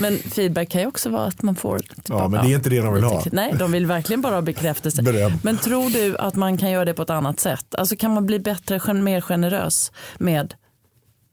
men 0.00 0.18
feedback 0.18 0.68
kan 0.68 0.80
ju 0.80 0.86
också 0.86 1.10
vara 1.10 1.24
att 1.24 1.42
man 1.42 1.56
får 1.56 1.78
tillbaka. 1.78 2.24
Ja, 2.24 2.28
men 2.28 2.46
det 2.46 2.52
är 2.52 2.56
inte 2.56 2.70
det 2.70 2.80
de 2.80 2.94
vill 2.94 3.04
ha. 3.04 3.24
Nej, 3.32 3.54
de 3.58 3.72
vill 3.72 3.86
verkligen 3.86 4.20
bara 4.20 4.34
ha 4.34 4.42
bekräftelse. 4.42 5.02
Beröm. 5.02 5.32
Men 5.42 5.58
tror 5.58 5.90
du 5.90 6.16
att 6.16 6.34
man 6.34 6.58
kan 6.58 6.70
göra 6.70 6.84
det 6.84 6.94
på 6.94 7.02
ett 7.02 7.10
annat 7.10 7.40
sätt? 7.40 7.74
Alltså 7.74 7.96
kan 7.96 8.14
man 8.14 8.26
bli 8.26 8.38
bättre, 8.38 8.94
mer 8.94 9.20
generös 9.20 9.92
med, 10.18 10.54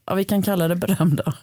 ja 0.08 0.16
vi 0.16 0.24
kan 0.24 0.42
kalla 0.42 0.68
det 0.68 0.76
beröm 0.76 1.16
då. 1.16 1.34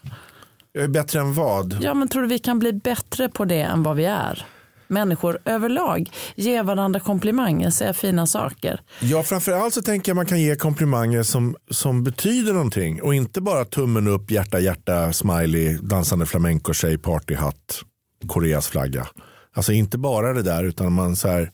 Jag 0.73 0.85
är 0.85 0.89
bättre 0.89 1.21
än 1.21 1.35
vad? 1.35 1.79
Ja 1.81 1.95
men 1.95 2.09
tror 2.09 2.23
du 2.23 2.29
vi 2.29 2.39
kan 2.39 2.59
bli 2.59 2.73
bättre 2.73 3.29
på 3.29 3.45
det 3.45 3.61
än 3.61 3.83
vad 3.83 3.97
vi 3.97 4.05
är? 4.05 4.47
Människor 4.93 5.39
överlag, 5.45 6.11
ge 6.35 6.63
varandra 6.63 7.01
komplimanger, 7.01 7.71
säga 7.71 7.95
fina 7.95 8.27
saker. 8.27 8.81
Ja, 9.01 9.23
framförallt 9.23 9.75
så 9.75 9.83
tänker 9.83 10.11
jag 10.11 10.17
man 10.17 10.27
kan 10.27 10.41
ge 10.41 10.57
komplimanger 10.57 11.23
som, 11.23 11.57
som 11.71 12.05
betyder 12.05 12.53
någonting 12.53 13.03
och 13.03 13.15
inte 13.15 13.41
bara 13.41 13.65
tummen 13.65 14.09
upp, 14.09 14.31
hjärta, 14.31 14.61
hjärta, 14.61 15.13
smiley, 15.13 15.79
dansande 15.83 16.27
flamenco-tjej, 16.27 16.99
partyhatt, 16.99 17.83
Koreas 18.27 18.69
flagga. 18.69 19.07
Alltså 19.55 19.73
inte 19.73 19.99
bara 19.99 20.33
det 20.33 20.43
där 20.43 20.65
utan 20.65 20.93
man 20.93 21.17
så 21.17 21.29
här, 21.29 21.51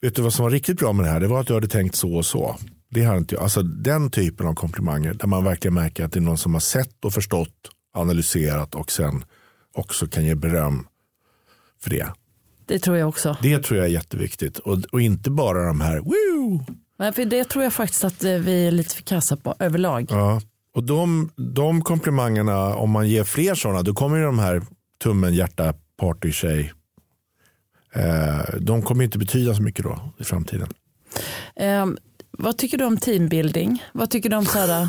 vet 0.00 0.14
du 0.14 0.22
vad 0.22 0.34
som 0.34 0.42
var 0.42 0.50
riktigt 0.50 0.78
bra 0.78 0.92
med 0.92 1.06
det 1.06 1.10
här? 1.10 1.20
Det 1.20 1.26
var 1.26 1.40
att 1.40 1.46
du 1.46 1.54
hade 1.54 1.68
tänkt 1.68 1.94
så 1.94 2.14
och 2.16 2.26
så. 2.26 2.56
Det 2.90 3.04
har 3.04 3.16
inte 3.16 3.34
jag. 3.34 3.42
Alltså 3.42 3.62
den 3.62 4.10
typen 4.10 4.46
av 4.46 4.54
komplimanger 4.54 5.14
där 5.14 5.26
man 5.26 5.44
verkligen 5.44 5.74
märker 5.74 6.04
att 6.04 6.12
det 6.12 6.18
är 6.18 6.20
någon 6.20 6.38
som 6.38 6.54
har 6.54 6.60
sett 6.60 7.04
och 7.04 7.12
förstått, 7.12 7.70
analyserat 7.94 8.74
och 8.74 8.92
sen 8.92 9.24
också 9.74 10.06
kan 10.06 10.24
ge 10.24 10.34
beröm 10.34 10.86
för 11.82 11.90
det. 11.90 12.06
Det 12.66 12.78
tror 12.78 12.96
jag 12.96 13.08
också. 13.08 13.36
Det 13.42 13.58
tror 13.58 13.78
jag 13.78 13.86
är 13.86 13.90
jätteviktigt 13.90 14.58
och, 14.58 14.78
och 14.92 15.00
inte 15.00 15.30
bara 15.30 15.66
de 15.66 15.80
här 15.80 15.98
woo! 15.98 16.64
Men 16.98 17.12
för 17.12 17.24
det 17.24 17.44
tror 17.44 17.64
jag 17.64 17.72
faktiskt 17.72 18.04
att 18.04 18.24
eh, 18.24 18.32
vi 18.32 18.66
är 18.66 18.70
lite 18.70 18.94
för 18.94 19.02
kassa 19.02 19.36
på 19.36 19.54
överlag. 19.58 20.06
Ja. 20.10 20.40
Och 20.74 20.82
de, 20.82 21.30
de 21.36 21.82
komplimangerna, 21.82 22.74
om 22.76 22.90
man 22.90 23.08
ger 23.08 23.24
fler 23.24 23.54
sådana, 23.54 23.82
då 23.82 23.94
kommer 23.94 24.16
ju 24.16 24.22
de 24.24 24.38
här 24.38 24.62
tummen, 25.02 25.34
hjärta, 25.34 25.74
partytjej, 25.96 26.72
eh, 27.94 28.40
de 28.60 28.82
kommer 28.82 29.04
inte 29.04 29.18
betyda 29.18 29.54
så 29.54 29.62
mycket 29.62 29.84
då 29.84 30.12
i 30.18 30.24
framtiden. 30.24 30.68
Ehm, 31.56 31.96
vad 32.30 32.58
tycker 32.58 32.78
du 32.78 32.84
om 32.84 32.96
teambuilding? 32.96 33.84
Vad 33.92 34.10
tycker 34.10 34.30
du 34.30 34.36
om 34.36 34.46
så 34.46 34.58
här, 34.58 34.88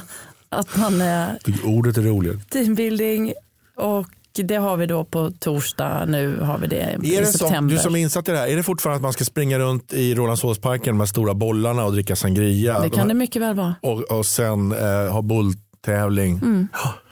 att 0.49 0.77
man 0.77 1.01
är 1.01 1.37
ordet 1.63 1.97
är 1.97 2.01
roligt. 2.01 2.49
teambuilding 2.49 3.33
och 3.75 4.07
det 4.43 4.55
har 4.55 4.77
vi 4.77 4.85
då 4.85 5.03
på 5.05 5.31
torsdag. 5.31 6.05
Nu 6.05 6.39
har 6.41 6.57
vi 6.57 6.67
det 6.67 6.79
Är 6.81 7.05
i 7.05 7.17
det 7.17 7.25
som, 7.25 7.39
september. 7.39 7.75
du 7.75 7.79
som 7.81 7.95
är 7.95 7.99
insatt 7.99 8.29
i 8.29 8.31
det 8.31 8.37
här, 8.37 8.47
är 8.47 8.55
det 8.55 8.63
fortfarande 8.63 8.95
att 8.95 9.01
man 9.01 9.13
ska 9.13 9.23
springa 9.25 9.59
runt 9.59 9.93
i 9.93 10.15
Rålambshovsparken 10.15 10.97
med 10.97 11.09
stora 11.09 11.33
bollarna 11.33 11.85
och 11.85 11.91
dricka 11.93 12.15
sangria? 12.15 12.73
det 12.73 12.83
De 12.83 12.89
kan 12.89 12.99
här- 12.99 13.07
det 13.07 13.13
mycket 13.13 13.41
väl 13.41 13.55
vara. 13.55 13.75
och, 13.81 14.01
och 14.01 14.25
sen 14.25 14.71
eh, 14.71 15.11
ha 15.13 15.21
bulltävling. 15.21 16.37
Mm. 16.37 16.67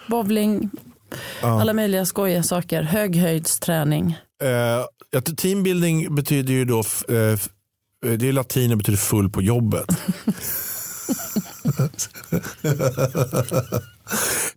Bowling, 0.08 0.70
alla 1.42 1.74
möjliga 1.74 2.06
skojiga 2.06 2.44
saker. 2.44 2.82
Höghöjdsträning. 2.84 4.18
Eh, 4.44 4.50
ja, 5.12 5.22
teambuilding 5.38 6.16
betyder 6.16 6.54
ju 6.54 6.66
då, 6.66 6.80
eh, 6.80 6.84
f- 7.34 7.50
det 8.18 8.28
är 8.30 8.34
latin 8.34 8.72
och 8.72 8.78
betyder 8.78 8.98
full 8.98 9.30
på 9.30 9.42
jobbet. 9.42 9.86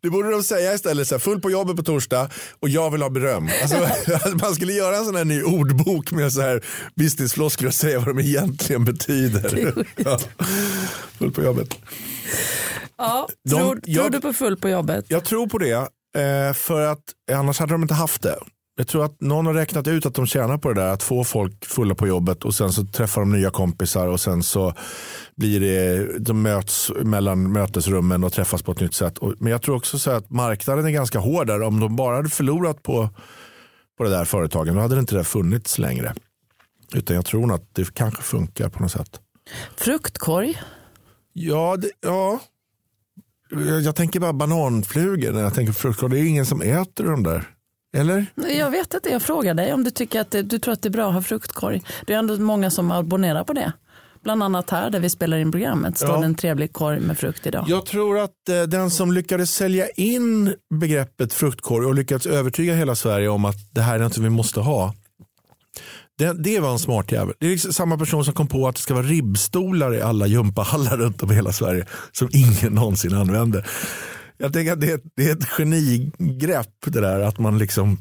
Det 0.00 0.11
borde 0.11 0.30
de 0.30 0.42
säga 0.42 0.74
istället, 0.74 1.08
så 1.08 1.14
här, 1.14 1.20
full 1.20 1.40
på 1.40 1.50
jobbet 1.50 1.76
på 1.76 1.82
torsdag 1.82 2.30
och 2.61 2.68
jag 2.68 2.90
vill 2.90 3.02
ha 3.02 3.11
beröm. 3.11 3.48
Alltså, 3.62 3.88
man 4.42 4.54
skulle 4.54 4.72
göra 4.72 4.96
en 4.96 5.04
sån 5.04 5.16
här 5.16 5.24
ny 5.24 5.42
ordbok 5.42 6.11
med 6.12 6.32
så 6.32 6.40
här 6.40 6.64
businessfloskler 6.94 7.68
och 7.68 7.74
säga 7.74 7.98
vad 7.98 8.08
de 8.16 8.18
egentligen 8.22 8.84
betyder. 8.84 9.84
Ja. 9.96 10.18
Full 11.18 11.32
på 11.32 11.42
jobbet. 11.42 11.68
Ja, 12.98 13.28
De- 13.44 13.50
tror, 13.58 13.80
jag- 13.84 14.02
tror 14.02 14.11
du 14.11 14.20
på 14.20 14.32
full 14.32 14.56
på 14.56 14.68
jobbet? 14.68 15.04
Jag 15.08 15.24
tror 15.24 15.46
på 15.46 15.58
det, 15.58 15.72
eh, 16.18 16.54
för 16.54 16.80
att 16.87 17.00
annars 17.32 17.58
hade 17.58 17.72
de 17.72 17.82
inte 17.82 17.94
haft 17.94 18.22
det. 18.22 18.37
Jag 18.78 18.88
tror 18.88 19.04
att 19.04 19.20
någon 19.20 19.46
har 19.46 19.54
räknat 19.54 19.86
ut 19.86 20.06
att 20.06 20.14
de 20.14 20.26
tjänar 20.26 20.58
på 20.58 20.72
det 20.72 20.80
där, 20.80 20.88
att 20.88 21.02
få 21.02 21.24
folk 21.24 21.64
fulla 21.64 21.94
på 21.94 22.06
jobbet 22.06 22.44
och 22.44 22.54
sen 22.54 22.72
så 22.72 22.84
träffar 22.84 23.20
de 23.20 23.32
nya 23.32 23.50
kompisar 23.50 24.06
och 24.06 24.20
sen 24.20 24.42
så 24.42 24.74
blir 25.36 25.60
det, 25.60 26.18
de 26.18 26.42
möts 26.42 26.92
mellan 27.02 27.52
mötesrummen 27.52 28.24
och 28.24 28.32
träffas 28.32 28.62
på 28.62 28.72
ett 28.72 28.80
nytt 28.80 28.94
sätt. 28.94 29.18
Men 29.38 29.52
jag 29.52 29.62
tror 29.62 29.76
också 29.76 29.98
så 29.98 30.10
att 30.10 30.30
marknaden 30.30 30.86
är 30.86 30.90
ganska 30.90 31.18
hård 31.18 31.46
där. 31.46 31.62
Om 31.62 31.80
de 31.80 31.96
bara 31.96 32.16
hade 32.16 32.28
förlorat 32.28 32.82
på, 32.82 33.08
på 33.98 34.04
det 34.04 34.10
där 34.10 34.24
företagen 34.24 34.74
då 34.74 34.80
hade 34.80 34.94
det 34.94 35.00
inte 35.00 35.16
det 35.16 35.24
funnits 35.24 35.78
längre. 35.78 36.14
Utan 36.94 37.16
jag 37.16 37.26
tror 37.26 37.54
att 37.54 37.74
det 37.74 37.94
kanske 37.94 38.22
funkar 38.22 38.68
på 38.68 38.82
något 38.82 38.92
sätt. 38.92 39.20
Fruktkorg? 39.76 40.60
Ja, 41.32 41.76
det, 41.76 41.90
ja. 42.00 42.40
Jag, 43.50 43.80
jag 43.80 43.96
tänker 43.96 44.20
bara 44.20 44.32
bananflugor 44.32 45.32
när 45.32 45.40
jag 45.40 45.54
tänker 45.54 45.72
fruktkorg. 45.72 46.12
Det 46.12 46.20
är 46.20 46.24
ingen 46.24 46.46
som 46.46 46.62
äter 46.62 47.04
de 47.04 47.22
där. 47.22 47.54
Eller? 47.96 48.27
Jag 48.59 48.70
vet 48.70 48.94
inte, 48.94 49.09
jag 49.11 49.22
frågar 49.22 49.55
dig 49.55 49.72
om 49.72 49.85
du 49.85 49.90
tycker 49.90 50.20
att 50.20 50.31
det, 50.31 50.42
du 50.42 50.59
tror 50.59 50.72
att 50.72 50.83
det 50.83 50.88
är 50.88 50.90
bra 50.90 51.09
att 51.09 51.14
ha 51.14 51.22
fruktkorg. 51.22 51.83
Det 52.07 52.14
är 52.14 52.18
ändå 52.18 52.37
många 52.37 52.70
som 52.70 52.90
abonnerar 52.90 53.44
på 53.44 53.53
det. 53.53 53.72
Bland 54.22 54.42
annat 54.42 54.70
här 54.70 54.90
där 54.90 55.01
vi 55.01 55.11
spelar 55.11 55.37
in 55.38 55.53
programmet 55.53 55.98
står 55.98 56.09
Ja. 56.09 56.24
en 56.24 56.35
trevlig 56.35 56.72
korg 56.72 57.01
med 57.01 57.18
frukt 57.18 57.46
idag. 57.46 57.64
Jag 57.68 57.87
tror 57.87 58.18
att 58.18 58.48
eh, 58.51 58.62
den 58.62 58.90
som 58.90 59.12
lyckades 59.12 59.51
sälja 59.55 59.88
in 59.88 60.55
begreppet 60.81 61.33
fruktkorg 61.33 61.87
och 61.87 61.94
lyckats 61.94 62.27
övertyga 62.27 62.74
hela 62.74 62.94
Sverige 62.94 63.29
om 63.29 63.44
att 63.44 63.57
det 63.74 63.81
här 63.81 63.94
är 63.94 63.98
något 63.98 64.18
vi 64.18 64.31
måste 64.31 64.61
ha. 64.61 64.94
Det, 66.18 66.33
det 66.33 66.61
var 66.61 66.72
en 66.72 66.79
smart 66.79 67.12
jävel. 67.12 67.35
Det 67.38 67.46
är 67.46 67.51
liksom 67.51 67.72
samma 67.72 67.98
person 67.98 68.24
som 68.24 68.35
kom 68.35 68.46
på 68.46 68.68
att 68.68 68.74
det 68.77 68.83
ska 68.83 68.94
vara 68.94 69.07
ribbstolar 69.07 69.94
i 69.94 70.03
alla 70.03 70.27
gympahallar 70.27 70.96
runt 70.96 71.22
om 71.22 71.31
i 71.31 71.35
hela 71.35 71.53
Sverige 71.53 71.87
som 72.12 72.29
ingen 72.33 72.72
någonsin 72.72 73.14
använder. 73.14 73.66
Jag 74.40 74.53
tänker 74.53 74.72
att 74.72 74.81
det 74.81 74.92
är, 74.92 75.01
det 75.16 75.29
är 75.29 75.33
ett 75.33 75.48
genigrepp 75.48 76.68
det 76.87 77.01
där 77.01 77.20
att 77.20 77.38
man 77.38 77.59
liksom, 77.59 77.98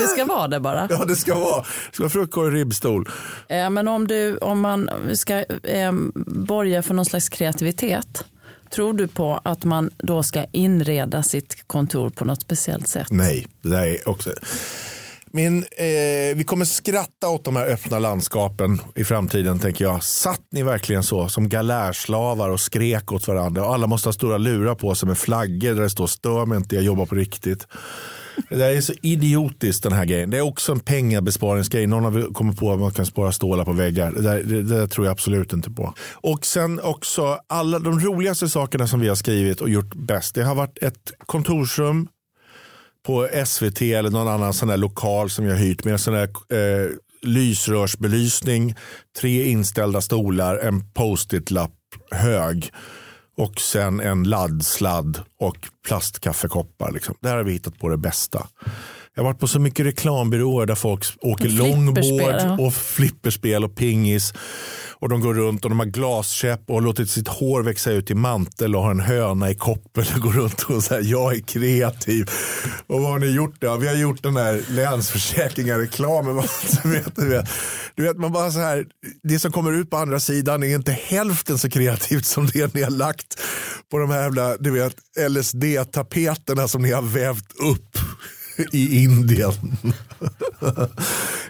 Det 0.00 0.06
ska 0.06 0.24
vara 0.24 0.48
det 0.48 0.60
bara. 0.60 0.86
ja 0.90 1.04
det 1.04 1.16
ska 1.16 1.34
vara, 1.34 1.60
det 1.60 1.94
ska 1.94 2.02
vara 2.02 2.10
fruktkorg 2.10 2.46
och 2.46 2.52
ribbstol. 2.52 3.08
Eh, 3.48 3.70
Men 3.70 3.88
om, 3.88 4.06
du, 4.06 4.36
om 4.36 4.60
man 4.60 4.90
ska 5.14 5.34
eh, 5.62 5.92
borga 6.26 6.82
för 6.82 6.94
någon 6.94 7.06
slags 7.06 7.28
kreativitet, 7.28 8.24
tror 8.70 8.92
du 8.94 9.08
på 9.08 9.40
att 9.44 9.64
man 9.64 9.90
då 9.98 10.22
ska 10.22 10.44
inreda 10.52 11.22
sitt 11.22 11.64
kontor 11.66 12.10
på 12.10 12.24
något 12.24 12.42
speciellt 12.42 12.88
sätt? 12.88 13.06
Nej, 13.10 13.46
det 13.62 13.68
där 13.68 13.86
är 13.86 14.08
också. 14.08 14.30
Min, 15.32 15.58
eh, 15.58 16.36
vi 16.36 16.44
kommer 16.46 16.64
skratta 16.64 17.28
åt 17.28 17.44
de 17.44 17.56
här 17.56 17.66
öppna 17.66 17.98
landskapen 17.98 18.80
i 18.94 19.04
framtiden 19.04 19.58
tänker 19.58 19.84
jag. 19.84 20.04
Satt 20.04 20.42
ni 20.52 20.62
verkligen 20.62 21.02
så 21.02 21.28
som 21.28 21.48
galärslavar 21.48 22.50
och 22.50 22.60
skrek 22.60 23.12
åt 23.12 23.28
varandra 23.28 23.66
och 23.66 23.74
alla 23.74 23.86
måste 23.86 24.08
ha 24.08 24.12
stora 24.12 24.38
lurar 24.38 24.74
på 24.74 24.94
sig 24.94 25.08
med 25.08 25.18
flaggor 25.18 25.74
där 25.74 25.82
det 25.82 25.90
står 25.90 26.06
stör 26.06 26.46
mig 26.46 26.58
inte, 26.58 26.74
jag 26.74 26.84
jobbar 26.84 27.06
på 27.06 27.14
riktigt. 27.14 27.66
Det 28.48 28.56
där 28.56 28.70
är 28.70 28.80
så 28.80 28.92
idiotiskt 29.02 29.82
den 29.82 29.92
här 29.92 30.04
grejen. 30.04 30.30
Det 30.30 30.38
är 30.38 30.42
också 30.42 30.72
en 30.72 30.80
pengabesparingsgrej. 30.80 31.86
Någon 31.86 32.04
har 32.04 32.34
kommit 32.34 32.58
på 32.58 32.72
att 32.72 32.80
man 32.80 32.90
kan 32.90 33.06
spara 33.06 33.32
stålar 33.32 33.64
på 33.64 33.72
väggar. 33.72 34.12
Det, 34.12 34.22
där, 34.22 34.42
det, 34.42 34.62
det 34.62 34.78
där 34.78 34.86
tror 34.86 35.06
jag 35.06 35.12
absolut 35.12 35.52
inte 35.52 35.70
på. 35.70 35.94
Och 36.12 36.46
sen 36.46 36.80
också 36.80 37.38
alla 37.46 37.78
de 37.78 38.00
roligaste 38.00 38.48
sakerna 38.48 38.86
som 38.86 39.00
vi 39.00 39.08
har 39.08 39.16
skrivit 39.16 39.60
och 39.60 39.68
gjort 39.68 39.94
bäst. 39.94 40.34
Det 40.34 40.44
har 40.44 40.54
varit 40.54 40.78
ett 40.82 41.12
kontorsrum 41.26 42.08
på 43.08 43.28
SVT 43.46 43.82
eller 43.82 44.10
någon 44.10 44.28
annan 44.28 44.54
sån 44.54 44.68
där 44.68 44.76
lokal 44.76 45.30
som 45.30 45.46
jag 45.46 45.56
hyrt 45.56 45.84
med 45.84 46.00
sån 46.00 46.14
där 46.14 46.22
eh, 46.24 46.90
lysrörsbelysning, 47.22 48.74
tre 49.20 49.44
inställda 49.44 50.00
stolar, 50.00 50.56
en 50.56 50.92
post-it-lapp 50.92 51.72
hög 52.10 52.70
och 53.36 53.60
sen 53.60 54.00
en 54.00 54.24
laddsladd 54.24 55.20
och 55.40 55.56
plastkaffekoppar. 55.86 56.92
Liksom. 56.92 57.14
Där 57.20 57.36
har 57.36 57.44
vi 57.44 57.52
hittat 57.52 57.78
på 57.78 57.88
det 57.88 57.96
bästa. 57.96 58.46
Jag 59.14 59.22
har 59.22 59.30
varit 59.30 59.40
på 59.40 59.48
så 59.48 59.60
mycket 59.60 59.86
reklambyråer 59.86 60.66
där 60.66 60.74
folk 60.74 61.04
åker 61.20 61.48
ja. 61.48 62.56
och 62.60 62.74
flipperspel 62.74 63.64
och 63.64 63.76
pingis. 63.76 64.32
Och 65.00 65.08
de 65.08 65.20
går 65.20 65.34
runt 65.34 65.64
och 65.64 65.70
de 65.70 65.78
har 65.78 65.86
glaskäpp 65.86 66.60
och 66.66 66.74
har 66.74 66.82
låtit 66.82 67.10
sitt 67.10 67.28
hår 67.28 67.62
växa 67.62 67.90
ut 67.90 68.10
i 68.10 68.14
mantel 68.14 68.76
och 68.76 68.82
har 68.82 68.90
en 68.90 69.00
höna 69.00 69.50
i 69.50 69.54
koppel 69.54 70.04
och 70.14 70.20
går 70.20 70.32
runt 70.32 70.62
och 70.62 70.84
säger 70.84 71.10
jag 71.10 71.34
är 71.36 71.40
kreativ. 71.40 72.30
Och 72.86 73.00
vad 73.02 73.10
har 73.10 73.18
ni 73.18 73.26
gjort 73.26 73.60
då? 73.60 73.76
Vi 73.76 73.88
har 73.88 73.94
gjort 73.94 74.22
den 74.22 74.36
här 74.36 74.62
Länsförsäkringar-reklamen. 74.68 76.42
du, 76.82 76.90
vet, 76.90 77.16
du, 77.16 77.28
vet, 77.28 77.50
du 77.94 78.02
vet, 78.02 78.16
man 78.16 78.32
bara 78.32 78.50
så 78.50 78.58
här, 78.58 78.86
det 79.22 79.38
som 79.38 79.52
kommer 79.52 79.72
ut 79.72 79.90
på 79.90 79.96
andra 79.96 80.20
sidan 80.20 80.62
är 80.62 80.74
inte 80.74 80.92
hälften 80.92 81.58
så 81.58 81.70
kreativt 81.70 82.26
som 82.26 82.46
det 82.46 82.74
ni 82.74 82.82
har 82.82 82.90
lagt 82.90 83.40
på 83.90 83.98
de 83.98 84.10
här 84.10 84.22
jävla 84.22 84.56
du 84.56 84.70
vet, 84.70 84.94
LSD-tapeterna 85.28 86.68
som 86.68 86.82
ni 86.82 86.92
har 86.92 87.02
vävt 87.02 87.52
upp 87.60 87.98
i 88.72 89.02
Indien. 89.02 89.52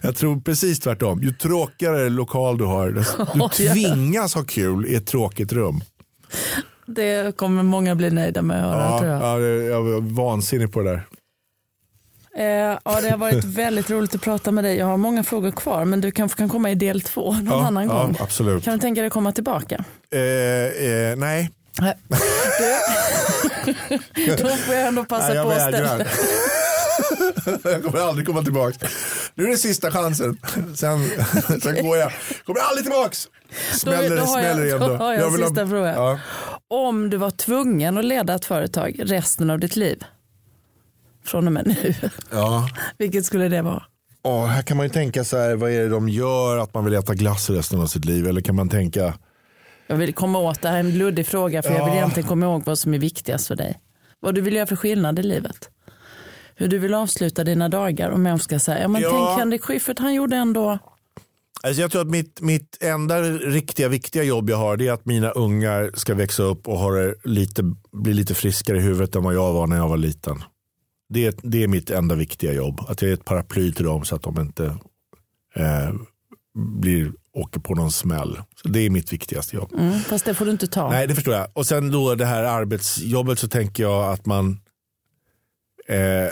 Jag 0.00 0.16
tror 0.16 0.40
precis 0.40 0.80
tvärtom. 0.80 1.22
Ju 1.22 1.32
tråkigare 1.32 2.08
lokal 2.08 2.58
du 2.58 2.64
har, 2.64 2.90
du 2.90 3.48
tvingas 3.72 4.34
ha 4.34 4.42
kul 4.44 4.86
i 4.86 4.94
ett 4.94 5.06
tråkigt 5.06 5.52
rum. 5.52 5.80
Det 6.86 7.36
kommer 7.36 7.62
många 7.62 7.94
bli 7.94 8.10
nöjda 8.10 8.42
med 8.42 8.64
att 8.66 8.72
höra 8.74 8.84
Ja, 8.90 8.98
tror 8.98 9.10
jag. 9.10 9.22
ja, 9.22 9.40
jag 9.74 9.82
var 9.82 10.00
vansinnig 10.00 10.72
på 10.72 10.82
det 10.82 10.90
där. 10.90 11.02
Eh, 12.38 12.78
ja, 12.84 13.00
det 13.02 13.10
har 13.10 13.16
varit 13.18 13.44
väldigt 13.44 13.90
roligt 13.90 14.14
att 14.14 14.20
prata 14.22 14.50
med 14.52 14.64
dig. 14.64 14.76
Jag 14.76 14.86
har 14.86 14.96
många 14.96 15.24
frågor 15.24 15.50
kvar 15.50 15.84
men 15.84 16.00
du 16.00 16.10
kanske 16.10 16.38
kan 16.38 16.48
komma 16.48 16.70
i 16.70 16.74
del 16.74 17.00
två 17.00 17.32
någon 17.32 17.46
Ja, 17.46 17.66
annan 17.66 17.86
ja, 17.88 18.02
gång. 18.02 18.16
absolut. 18.20 18.64
Kan 18.64 18.74
du 18.74 18.80
tänka 18.80 19.00
dig 19.00 19.06
att 19.06 19.12
komma 19.12 19.32
tillbaka? 19.32 19.84
Eh, 20.10 20.20
eh, 20.20 21.16
nej, 21.16 21.50
då 24.38 24.48
får 24.48 24.74
jag 24.74 24.86
ändå 24.88 25.04
passa 25.04 25.26
nej 25.28 25.36
jag 25.36 25.44
på 25.46 25.50
att 25.52 25.68
ställa. 25.74 26.04
jag 27.64 27.84
kommer 27.84 27.98
aldrig 28.08 28.26
komma 28.26 28.42
tillbaka. 28.42 28.86
Nu 29.34 29.44
är 29.44 29.48
det 29.48 29.56
sista 29.56 29.90
chansen. 29.90 30.38
Sen, 30.76 30.98
sen 31.62 31.86
går 31.86 31.96
jag. 31.96 32.12
Kommer 32.46 32.60
aldrig 32.60 32.84
tillbaks. 32.84 33.28
Smäller, 33.72 34.08
då 34.08 34.14
det 34.14 34.20
har 34.20 34.40
jag- 34.40 34.44
smäller 34.54 34.64
igen 34.66 34.80
då 34.80 34.88
då. 34.88 34.94
har 34.94 35.14
jag 35.14 35.30
ha- 35.30 35.36
sista 35.38 35.66
frågan. 35.68 35.94
Ja. 35.94 36.18
Om 36.68 37.10
du 37.10 37.16
var 37.16 37.30
tvungen 37.30 37.98
att 37.98 38.04
leda 38.04 38.34
ett 38.34 38.44
företag 38.44 38.96
resten 38.98 39.50
av 39.50 39.58
ditt 39.58 39.76
liv, 39.76 40.04
från 41.24 41.46
och 41.46 41.52
med 41.52 41.66
nu, 41.66 41.94
Ja. 42.30 42.68
vilket 42.98 43.24
skulle 43.26 43.48
det 43.48 43.62
vara? 43.62 43.82
Ja, 44.22 44.46
här 44.46 44.62
kan 44.62 44.76
man 44.76 44.86
ju 44.86 44.90
tänka 44.90 45.24
så 45.24 45.36
här, 45.36 45.54
vad 45.54 45.70
är 45.70 45.80
det 45.82 45.88
de 45.88 46.08
gör 46.08 46.58
att 46.58 46.74
man 46.74 46.84
vill 46.84 46.94
äta 46.94 47.14
glass 47.14 47.50
resten 47.50 47.80
av 47.80 47.86
sitt 47.86 48.04
liv? 48.04 48.26
Eller 48.26 48.40
kan 48.40 48.54
man 48.56 48.68
tänka, 48.68 49.14
Jag 49.86 49.96
vill 49.96 50.14
komma 50.14 50.38
åt, 50.38 50.62
det 50.62 50.68
här 50.68 50.76
är 50.76 50.80
en 50.80 50.98
luddig 50.98 51.26
fråga 51.26 51.62
för 51.62 51.70
jag 51.70 51.84
vill 51.84 51.94
Ja. 51.94 51.98
egentligen 51.98 52.28
komma 52.28 52.46
ihåg 52.46 52.62
vad 52.66 52.78
som 52.78 52.94
är 52.94 52.98
viktigast 52.98 53.46
för 53.48 53.56
dig. 53.56 53.78
Vad 54.20 54.34
du 54.34 54.40
vill 54.40 54.54
göra 54.56 54.66
för 54.66 54.76
skillnad 54.76 55.18
i 55.18 55.22
livet. 55.22 55.70
Hur 56.60 56.68
du 56.68 56.78
vill 56.78 56.94
avsluta 56.94 57.44
dina 57.44 57.68
dagar 57.68 58.10
om 58.10 58.26
jag 58.26 58.40
ska 58.40 58.58
säga, 58.58 58.80
ja 58.80 58.88
men 58.88 59.02
Ja. 59.02 59.10
tänk 59.10 59.38
Henrik 59.38 59.62
Schyffert, 59.64 59.98
han 59.98 60.14
gjorde 60.14 60.36
ändå, 60.36 60.78
Alltså 61.62 61.80
jag 61.80 61.90
tror 61.90 62.02
att 62.02 62.08
mitt, 62.10 62.40
mitt 62.40 62.82
enda 62.82 63.22
riktiga 63.22 63.88
viktiga 63.88 64.22
jobb 64.22 64.50
jag 64.50 64.56
har 64.56 64.76
det 64.76 64.88
är 64.88 64.92
att 64.92 65.06
mina 65.06 65.30
ungar 65.30 65.90
ska 65.94 66.14
växa 66.14 66.42
upp 66.42 66.68
och 66.68 66.78
ha 66.78 66.90
lite, 67.24 67.62
bli 67.92 68.14
lite 68.14 68.34
friskare 68.34 68.76
i 68.76 68.80
huvudet 68.80 69.14
än 69.14 69.22
vad 69.22 69.34
jag 69.34 69.52
var 69.52 69.66
när 69.66 69.76
jag 69.76 69.88
var 69.88 69.96
liten. 69.96 70.44
Det 71.08 71.26
är, 71.26 71.34
det 71.42 71.62
är 71.62 71.68
mitt 71.68 71.90
enda 71.90 72.14
viktiga 72.14 72.52
jobb. 72.52 72.80
Att 72.88 73.02
jag 73.02 73.08
är 73.10 73.14
ett 73.14 73.24
paraply 73.24 73.72
till 73.72 73.84
dem 73.84 74.04
så 74.04 74.16
att 74.16 74.22
de 74.22 74.40
inte 74.40 74.64
eh, 75.54 75.92
blir, 76.80 77.12
åker 77.32 77.60
på 77.60 77.74
någon 77.74 77.92
smäll. 77.92 78.38
Så 78.62 78.68
det 78.68 78.80
är 78.80 78.90
mitt 78.90 79.12
viktigaste 79.12 79.56
jobb. 79.56 79.72
mm, 79.78 80.00
fast 80.00 80.24
det 80.24 80.34
får 80.34 80.44
du 80.44 80.50
inte 80.50 80.66
ta. 80.66 80.90
Nej, 80.90 81.06
det 81.06 81.14
förstår 81.14 81.34
jag. 81.34 81.46
Och 81.52 81.66
sen 81.66 81.90
då 81.90 82.14
det 82.14 82.26
här 82.26 82.42
arbetsjobbet 82.42 83.38
så 83.38 83.48
tänker 83.48 83.82
jag 83.82 84.12
att 84.12 84.26
man 84.26 84.60
eh, 85.88 86.28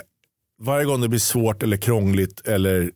varje 0.61 0.85
gång 0.85 1.01
det 1.01 1.09
blir 1.09 1.19
svårt 1.19 1.63
eller 1.63 1.77
krångligt 1.77 2.47
eller 2.47 2.91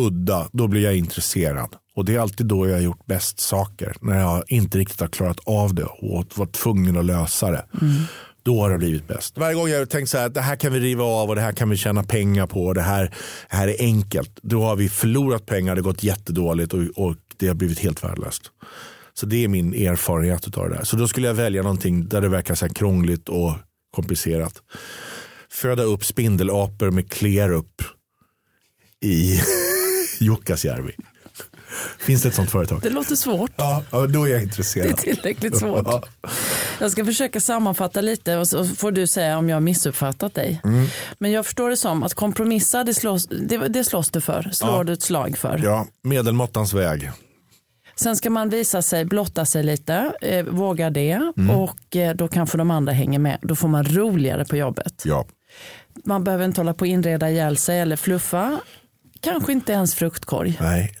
udda, 0.00 0.48
då 0.52 0.68
blir 0.68 0.84
jag 0.84 0.96
intresserad. 0.96 1.76
Och 1.94 2.04
det 2.04 2.14
är 2.14 2.20
alltid 2.20 2.46
då 2.46 2.68
jag 2.68 2.74
har 2.74 2.80
gjort 2.80 3.06
bäst 3.06 3.40
saker. 3.40 3.96
När 4.00 4.20
jag 4.20 4.44
inte 4.46 4.78
riktigt 4.78 5.00
har 5.00 5.08
klarat 5.08 5.40
av 5.46 5.74
det 5.74 5.84
och 5.84 6.38
var 6.38 6.46
tvungen 6.46 6.96
att 6.96 7.04
lösa 7.04 7.50
det. 7.50 7.64
Då 8.42 8.60
har 8.60 8.70
det 8.70 8.78
blivit 8.78 9.08
bäst. 9.08 9.38
Varje 9.38 9.54
gång 9.54 9.68
jag 9.68 9.78
har 9.78 9.86
tänkt 9.86 10.10
så 10.10 10.18
här, 10.18 10.28
det 10.28 10.40
här 10.40 10.56
kan 10.56 10.72
vi 10.72 10.80
riva 10.80 11.04
av 11.04 11.28
och 11.28 11.34
det 11.34 11.40
här 11.40 11.52
kan 11.52 11.70
vi 11.70 11.76
tjäna 11.76 12.02
pengar 12.02 12.46
på. 12.46 12.66
Och 12.66 12.74
det, 12.74 12.82
här, 12.82 13.14
det 13.50 13.56
här 13.56 13.68
är 13.68 13.76
enkelt. 13.78 14.38
Då 14.42 14.62
har 14.62 14.76
vi 14.76 14.88
förlorat 14.88 15.46
pengar, 15.46 15.74
det 15.74 15.80
har 15.80 15.84
gått 15.84 16.02
jättedåligt 16.02 16.74
och, 16.74 16.80
och 16.80 17.16
det 17.36 17.48
har 17.48 17.54
blivit 17.54 17.78
helt 17.78 18.04
värdelöst. 18.04 18.42
Så 19.14 19.26
det 19.26 19.44
är 19.44 19.48
min 19.48 19.74
erfarenhet 19.74 20.58
av 20.58 20.68
det 20.68 20.76
där. 20.76 20.84
Så 20.84 20.96
då 20.96 21.08
skulle 21.08 21.26
jag 21.26 21.34
välja 21.34 21.62
någonting 21.62 22.08
där 22.08 22.20
det 22.20 22.28
verkar 22.28 22.54
så 22.54 22.66
här 22.66 22.74
krångligt 22.74 23.28
och 23.28 23.52
komplicerat. 23.96 24.62
Föda 25.52 25.82
upp 25.82 26.04
spindelapor 26.04 26.90
med 26.90 27.10
Clearup 27.10 27.82
i 29.04 29.40
Jukkasjärvi. 30.18 30.92
Finns 31.98 32.22
det 32.22 32.28
ett 32.28 32.34
sånt 32.34 32.50
företag? 32.50 32.80
Det 32.82 32.90
låter 32.90 33.14
svårt. 33.16 33.50
Ja, 33.56 33.84
då 33.90 33.98
är 33.98 34.06
jag 34.06 34.24
Det 34.26 34.34
är 34.34 34.40
intresserad. 34.42 34.96
tillräckligt 34.96 35.58
svårt. 35.58 35.86
Ja. 35.86 36.02
Jag 36.80 36.92
ska 36.92 37.04
försöka 37.04 37.40
sammanfatta 37.40 38.00
lite 38.00 38.36
och 38.36 38.48
så 38.48 38.64
får 38.64 38.92
du 38.92 39.06
säga 39.06 39.38
om 39.38 39.48
jag 39.48 39.56
har 39.56 39.60
missuppfattat 39.60 40.34
dig. 40.34 40.60
Mm. 40.64 40.86
Men 41.18 41.32
jag 41.32 41.44
förstår 41.46 41.70
det 41.70 41.76
som 41.76 42.02
att 42.02 42.14
kompromissa, 42.14 42.84
det 42.84 42.94
slås, 42.94 43.26
det, 43.26 43.58
det 43.68 43.84
slåss 43.84 44.10
du 44.10 44.20
för, 44.20 44.50
slår 44.52 44.70
Ja. 44.76 44.84
du 44.84 44.92
ett 44.92 45.02
slag 45.02 45.38
för. 45.38 45.60
Ja, 45.64 45.86
medelmåttans 46.02 46.72
väg. 46.74 47.10
Sen 47.96 48.16
ska 48.16 48.30
man 48.30 48.48
visa 48.48 48.82
sig, 48.82 49.04
blotta 49.04 49.44
sig 49.44 49.62
lite, 49.62 50.12
eh, 50.22 50.44
våga 50.44 50.90
det 50.90 51.10
Mm. 51.36 51.50
och 51.50 51.96
eh, 51.96 52.14
då 52.16 52.28
kanske 52.28 52.58
de 52.58 52.70
andra 52.70 52.92
hänger 52.92 53.18
med. 53.18 53.38
Då 53.42 53.56
får 53.56 53.68
man 53.68 53.84
roligare 53.84 54.44
på 54.44 54.56
jobbet. 54.56 55.02
Ja. 55.04 55.26
Man 56.04 56.24
behöver 56.24 56.44
inte 56.44 56.60
hålla 56.60 56.74
på 56.74 56.84
att 56.84 56.88
inreda 56.88 57.30
ihjäl 57.30 57.56
sig 57.56 57.80
eller 57.80 57.96
fluffa. 57.96 58.60
Kanske 59.20 59.52
inte 59.52 59.72
ens 59.72 59.94
fruktkorg. 59.94 60.58
Nej, 60.60 60.94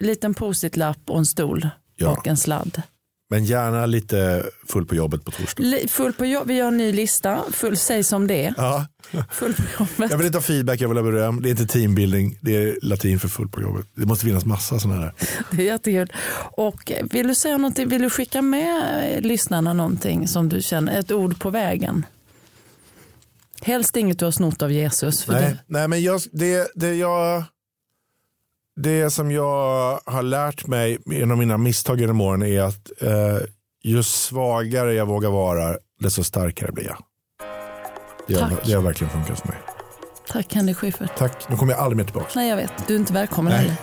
Liten 0.00 0.34
post-it-lapp 0.34 0.98
och 1.10 1.18
en 1.18 1.26
stol 1.26 1.68
Ja. 1.96 2.10
och 2.10 2.26
en 2.28 2.36
sladd. 2.36 2.82
men 3.30 3.44
gärna 3.44 3.86
lite 3.86 4.46
full 4.68 4.86
på 4.86 4.94
jobbet 4.94 5.24
på 5.24 5.30
torsdag. 5.30 5.62
Full 5.88 6.12
på 6.12 6.26
jobb, 6.26 6.46
vi 6.46 6.54
gör 6.54 6.68
en 6.68 6.76
ny 6.76 6.92
lista, 6.92 7.40
full, 7.52 7.76
säg 7.76 8.04
som 8.04 8.26
det 8.26 8.44
är. 8.46 8.54
Ja. 8.56 8.86
Full 9.30 9.54
på 9.54 9.62
jobbet. 9.78 10.10
Jag 10.10 10.18
vill 10.18 10.26
inte 10.26 10.38
ha 10.38 10.42
feedback, 10.42 10.80
jag 10.80 10.88
vill 10.88 10.96
ha 10.98 11.04
beröm. 11.04 11.42
Det 11.42 11.48
är 11.48 11.50
inte 11.50 11.66
teambuilding, 11.66 12.38
det 12.40 12.56
är 12.56 12.78
latin 12.82 13.20
för 13.20 13.28
full 13.28 13.48
på 13.48 13.62
jobbet. 13.62 13.86
Det 13.94 14.06
måste 14.06 14.24
finnas 14.26 14.44
massa 14.44 14.78
sådana 14.78 15.00
här. 15.00 15.12
Det 15.50 15.62
är 15.62 15.66
jättekul. 15.66 16.12
Och 16.56 16.92
vill 17.10 17.26
du 17.28 17.34
säga 17.34 17.56
någonting, 17.56 17.88
vill 17.88 18.02
du 18.02 18.10
skicka 18.10 18.42
med 18.42 19.14
eh, 19.14 19.20
lyssnarna 19.20 19.72
någonting 19.72 20.28
som 20.28 20.48
du 20.48 20.62
känner, 20.62 20.98
ett 20.98 21.12
ord 21.12 21.38
på 21.40 21.50
vägen? 21.50 22.06
Helst 23.64 23.96
inget 23.96 24.18
du 24.18 24.24
har 24.24 24.32
snott 24.32 24.62
av 24.62 24.72
Jesus. 24.72 25.24
För 25.24 25.32
Nej, 25.32 25.42
det, 25.42 25.58
nej 25.66 25.88
men 25.88 26.02
jag, 26.02 26.20
det, 26.32 26.70
det, 26.74 26.94
jag, 26.94 27.44
det 28.76 29.10
som 29.10 29.30
jag 29.30 30.00
har 30.04 30.22
lärt 30.22 30.66
mig 30.66 30.98
genom 31.06 31.38
mina 31.38 31.58
misstag 31.58 32.00
genom 32.00 32.20
åren 32.20 32.42
är 32.42 32.62
att 32.62 33.02
eh, 33.02 33.38
ju 33.84 34.02
svagare 34.02 34.94
jag 34.94 35.06
vågar 35.06 35.30
vara, 35.30 35.76
desto 36.00 36.24
starkare 36.24 36.72
blir 36.72 36.84
jag. 36.84 36.98
Det 38.28 38.34
har, 38.34 38.50
Tack. 38.50 38.66
det 38.66 38.72
har 38.72 38.82
verkligen 38.82 39.10
funkat 39.10 39.40
för 39.40 39.48
mig. 39.48 39.56
tack 40.28 40.54
Henrik 40.54 40.76
Schyffert. 40.76 41.16
Tack, 41.16 41.48
nu 41.48 41.56
kommer 41.56 41.72
jag 41.72 41.80
aldrig 41.82 41.96
mer 41.96 42.04
tillbaka. 42.04 42.28
Nej 42.34 42.48
jag 42.48 42.56
vet, 42.56 42.72
du 42.86 42.94
är 42.94 42.98
inte 42.98 43.12
välkommen 43.12 43.52
heller. 43.52 43.76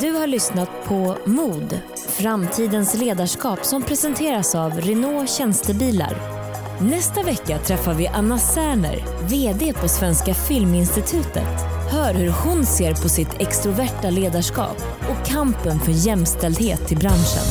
Du 0.00 0.10
har 0.10 0.26
lyssnat 0.26 0.68
på 0.84 1.16
Mod, 1.24 1.80
framtidens 2.08 2.94
ledarskap 2.94 3.64
som 3.64 3.82
presenteras 3.82 4.54
av 4.54 4.72
Renault 4.80 5.30
Tjänstebilar. 5.30 6.45
Nästa 6.80 7.22
vecka 7.22 7.58
träffar 7.58 7.94
vi 7.94 8.06
Anna 8.06 8.38
Särner, 8.38 9.04
VD 9.28 9.72
på 9.72 9.88
Svenska 9.88 10.34
Filminstitutet. 10.34 11.60
Hör 11.90 12.14
hur 12.14 12.28
hon 12.28 12.66
ser 12.66 12.94
på 12.94 13.08
sitt 13.08 13.40
extroverta 13.40 14.10
ledarskap 14.10 14.82
och 15.10 15.26
kampen 15.26 15.80
för 15.80 15.92
jämställdhet 15.92 16.92
i 16.92 16.96
branschen. 16.96 17.42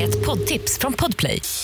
Ett 0.00 0.26
poddtips 0.26 0.78
från 0.78 0.92
Podplay. 0.92 1.40